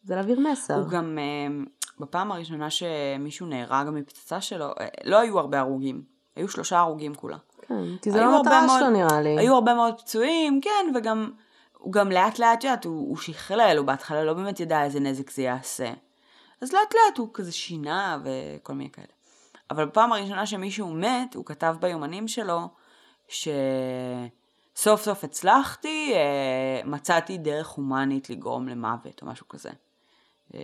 [0.04, 0.76] זה להעביר מסר.
[0.76, 1.64] הוא גם, אה,
[2.00, 6.04] בפעם הראשונה שמישהו נהרג מפצצה שלו, אה, לא היו הרבה הרוגים.
[6.36, 7.38] היו שלושה הרוגים כולה.
[7.68, 9.40] כן, כי זה לא המטרה שלו נראה לי.
[9.40, 11.32] היו הרבה מאוד פצועים, כן, וגם,
[11.78, 15.32] הוא גם לאט לאט, יודעת, הוא, הוא שכלל, הוא בהתחלה לא באמת ידע איזה נזק
[15.32, 15.94] זה יעשה.
[16.62, 19.13] אז לאט לאט הוא כזה שינה וכל מיני כאלה.
[19.74, 22.70] אבל בפעם הראשונה שמישהו מת, הוא כתב ביומנים שלו,
[23.28, 29.70] שסוף סוף הצלחתי, אה, מצאתי דרך הומנית לגרום למוות, או משהו כזה.
[30.56, 30.62] אה,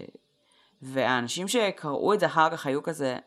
[0.82, 3.18] והאנשים שקראו את זה אחר כך היו כזה,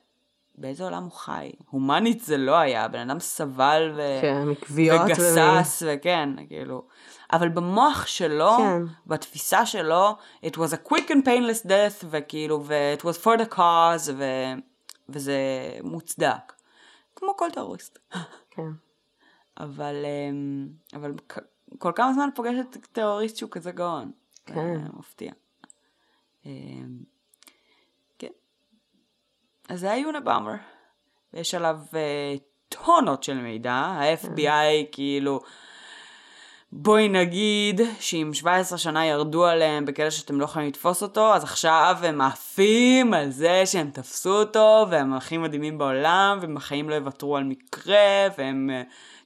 [0.58, 1.52] באיזה עולם הוא חי?
[1.70, 4.18] הומנית זה לא היה, בן אדם סבל ו...
[4.22, 5.00] כן, מכוויות.
[5.04, 6.82] וגסס, וכן, כאילו.
[7.32, 8.82] אבל במוח שלו, כן.
[9.06, 10.16] בתפיסה שלו,
[10.46, 14.54] it was a quick and painless death, וכאילו, ו- it was for the cause, ו-
[15.08, 15.38] וזה
[15.82, 16.52] מוצדק.
[17.16, 17.98] כמו כל טרוריסט.
[18.50, 18.70] כן.
[19.60, 21.12] אבל, אמ, אבל
[21.78, 24.12] כל כמה זמן פוגשת טרוריסט שהוא כזה גאון.
[24.46, 24.54] כן.
[24.54, 25.32] זה מפתיע.
[26.46, 26.98] אמ,
[28.18, 28.32] כן.
[29.68, 30.54] אז זה היה יונבאמר.
[31.32, 32.34] ויש עליו אה,
[32.68, 33.72] טונות של מידע.
[33.72, 35.40] ה-FBI כאילו...
[36.74, 41.96] בואי נגיד שאם 17 שנה ירדו עליהם בכאלה שאתם לא יכולים לתפוס אותו, אז עכשיו
[42.02, 47.36] הם עפים על זה שהם תפסו אותו, והם הכי מדהימים בעולם, והם בחיים לא יוותרו
[47.36, 48.82] על מקרה, והם, אה,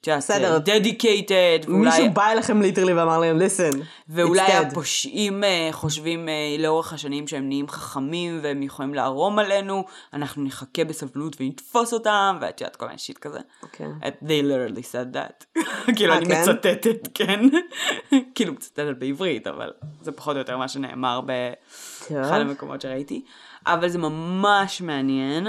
[0.09, 0.59] בסדר.
[0.59, 3.77] דדיקייטד, מישהו בא אליכם ליטרלי ואמר להם, listen,
[4.09, 9.39] ואולי it's dead." הפושעים אה, חושבים אה, לאורך השנים שהם נהיים חכמים והם יכולים לערום
[9.39, 13.39] עלינו, אנחנו נחכה בסבלנות ונתפוס אותם, ואת יודעת, כל מיני שיט כזה.
[13.73, 13.91] כן.
[14.03, 15.61] They literally said that.
[15.97, 16.41] כאילו, אה, אני כן?
[16.41, 17.41] מצטטת, כן.
[18.35, 21.21] כאילו, מצטטת בעברית, אבל זה פחות או יותר מה שנאמר.
[21.21, 23.25] באחד המקומות שראיתי.
[23.67, 25.47] אבל זה ממש מעניין.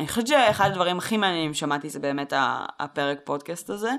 [0.00, 2.32] אני חושבת שאחד הדברים הכי מעניינים ששמעתי זה באמת
[2.78, 3.90] הפרק פודקאסט הזה,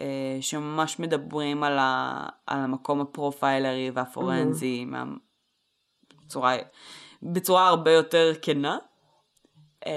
[0.00, 0.06] אה,
[0.40, 5.04] שממש מדברים על, ה, על המקום הפרופיילרי והפורנזי, מה-
[6.26, 6.56] בצורה,
[7.22, 8.78] בצורה הרבה יותר כנה.
[9.86, 9.92] אה,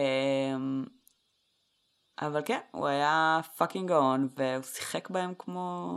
[2.21, 5.87] אבל כן, הוא היה fucking גאון, והוא שיחק בהם כמו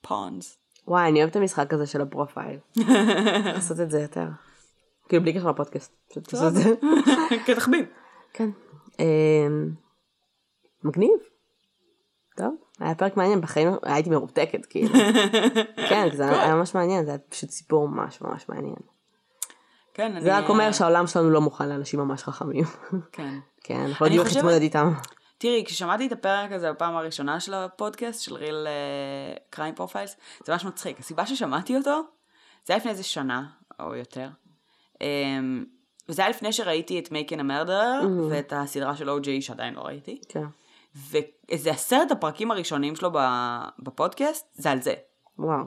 [0.00, 0.58] pawns.
[0.86, 2.58] וואי, אני אוהבת את המשחק הזה של ה profile.
[3.54, 4.26] לעשות את זה יותר.
[5.08, 5.92] כאילו בלי קשר לפודקאסט.
[6.10, 6.74] פשוט לעשות את זה.
[7.46, 7.84] כתחביב.
[8.36, 8.50] כן.
[8.98, 9.70] אמ,
[10.84, 11.18] מגניב.
[12.36, 14.94] טוב, היה פרק מעניין, בחיים הייתי מרותקת, כאילו.
[15.90, 18.76] כן, זה היה ממש מעניין, זה היה פשוט סיפור ממש ממש מעניין.
[19.94, 20.20] כן.
[20.20, 22.64] זה רק אומר שהעולם שלנו לא מוכן לאנשים ממש חכמים.
[23.12, 23.38] כן.
[23.64, 24.92] כן, אנחנו לא יודעים איך להתמודד איתם.
[25.38, 28.66] תראי, כששמעתי את הפרק הזה בפעם הראשונה של הפודקאסט, של ריל
[29.50, 30.98] Crime Profiles, זה ממש מצחיק.
[30.98, 32.02] הסיבה ששמעתי אותו,
[32.64, 33.46] זה היה לפני איזה שנה,
[33.80, 34.28] או יותר.
[36.08, 40.20] וזה היה לפני שראיתי את Making a Murderer, ואת הסדרה של OJ שעדיין לא ראיתי.
[40.28, 40.44] כן.
[40.94, 43.10] ואיזה עשרת הפרקים הראשונים שלו
[43.78, 44.94] בפודקאסט, זה על זה.
[45.38, 45.64] וואו.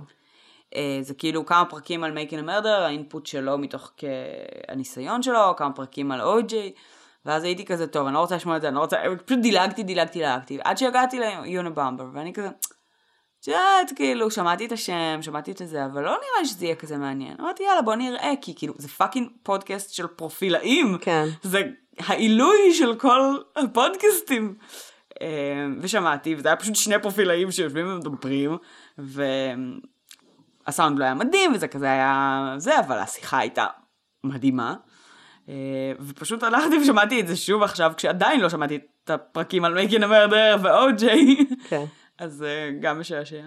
[0.76, 4.04] אה, זה כאילו כמה פרקים על a Murder, ה input שלו מתוך כ...
[4.68, 6.54] הניסיון שלו, כמה פרקים על OJ,
[7.26, 9.84] ואז הייתי כזה, טוב, אני לא רוצה לשמוע את זה, אני לא רוצה, פשוט דילגתי,
[9.84, 12.50] דילגתי, דילגתי, עד שהגעתי ליוניבומבר, ואני כזה,
[13.42, 16.76] את יודעת, כאילו, שמעתי את השם, שמעתי את זה, אבל לא נראה לי שזה יהיה
[16.76, 17.36] כזה מעניין.
[17.40, 20.98] אמרתי, יאללה, בוא נראה, כי כאילו, זה fucking פודקאסט של פרופילאים.
[21.02, 21.26] כן.
[21.44, 21.62] זה
[22.00, 24.56] העילוי של כל הפודקאסטים.
[25.22, 25.28] אה,
[25.82, 28.58] ושמעתי, וזה היה פשוט שני פרופילאים שיושבים ומדברים,
[30.68, 33.66] והסאונד לא היה מדהים, וזה כזה היה זה, אבל השיחה הייתה
[34.24, 34.76] מדהימה.
[35.50, 35.54] אה,
[36.00, 40.10] ופשוט הלכתי ושמעתי את זה שוב עכשיו, כשעדיין לא שמעתי את הפרקים על Making a
[40.10, 41.46] Murderer ו OJ.
[41.70, 41.86] כן.
[42.20, 43.42] אז אה, גם משעשע.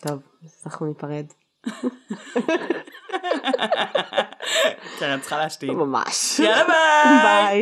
[0.00, 1.26] טוב, אז אנחנו ניפרד.
[4.98, 5.70] קרן צריכה להשתין.
[5.70, 6.40] ממש.
[6.40, 7.22] יאללה ביי!
[7.22, 7.54] ביי.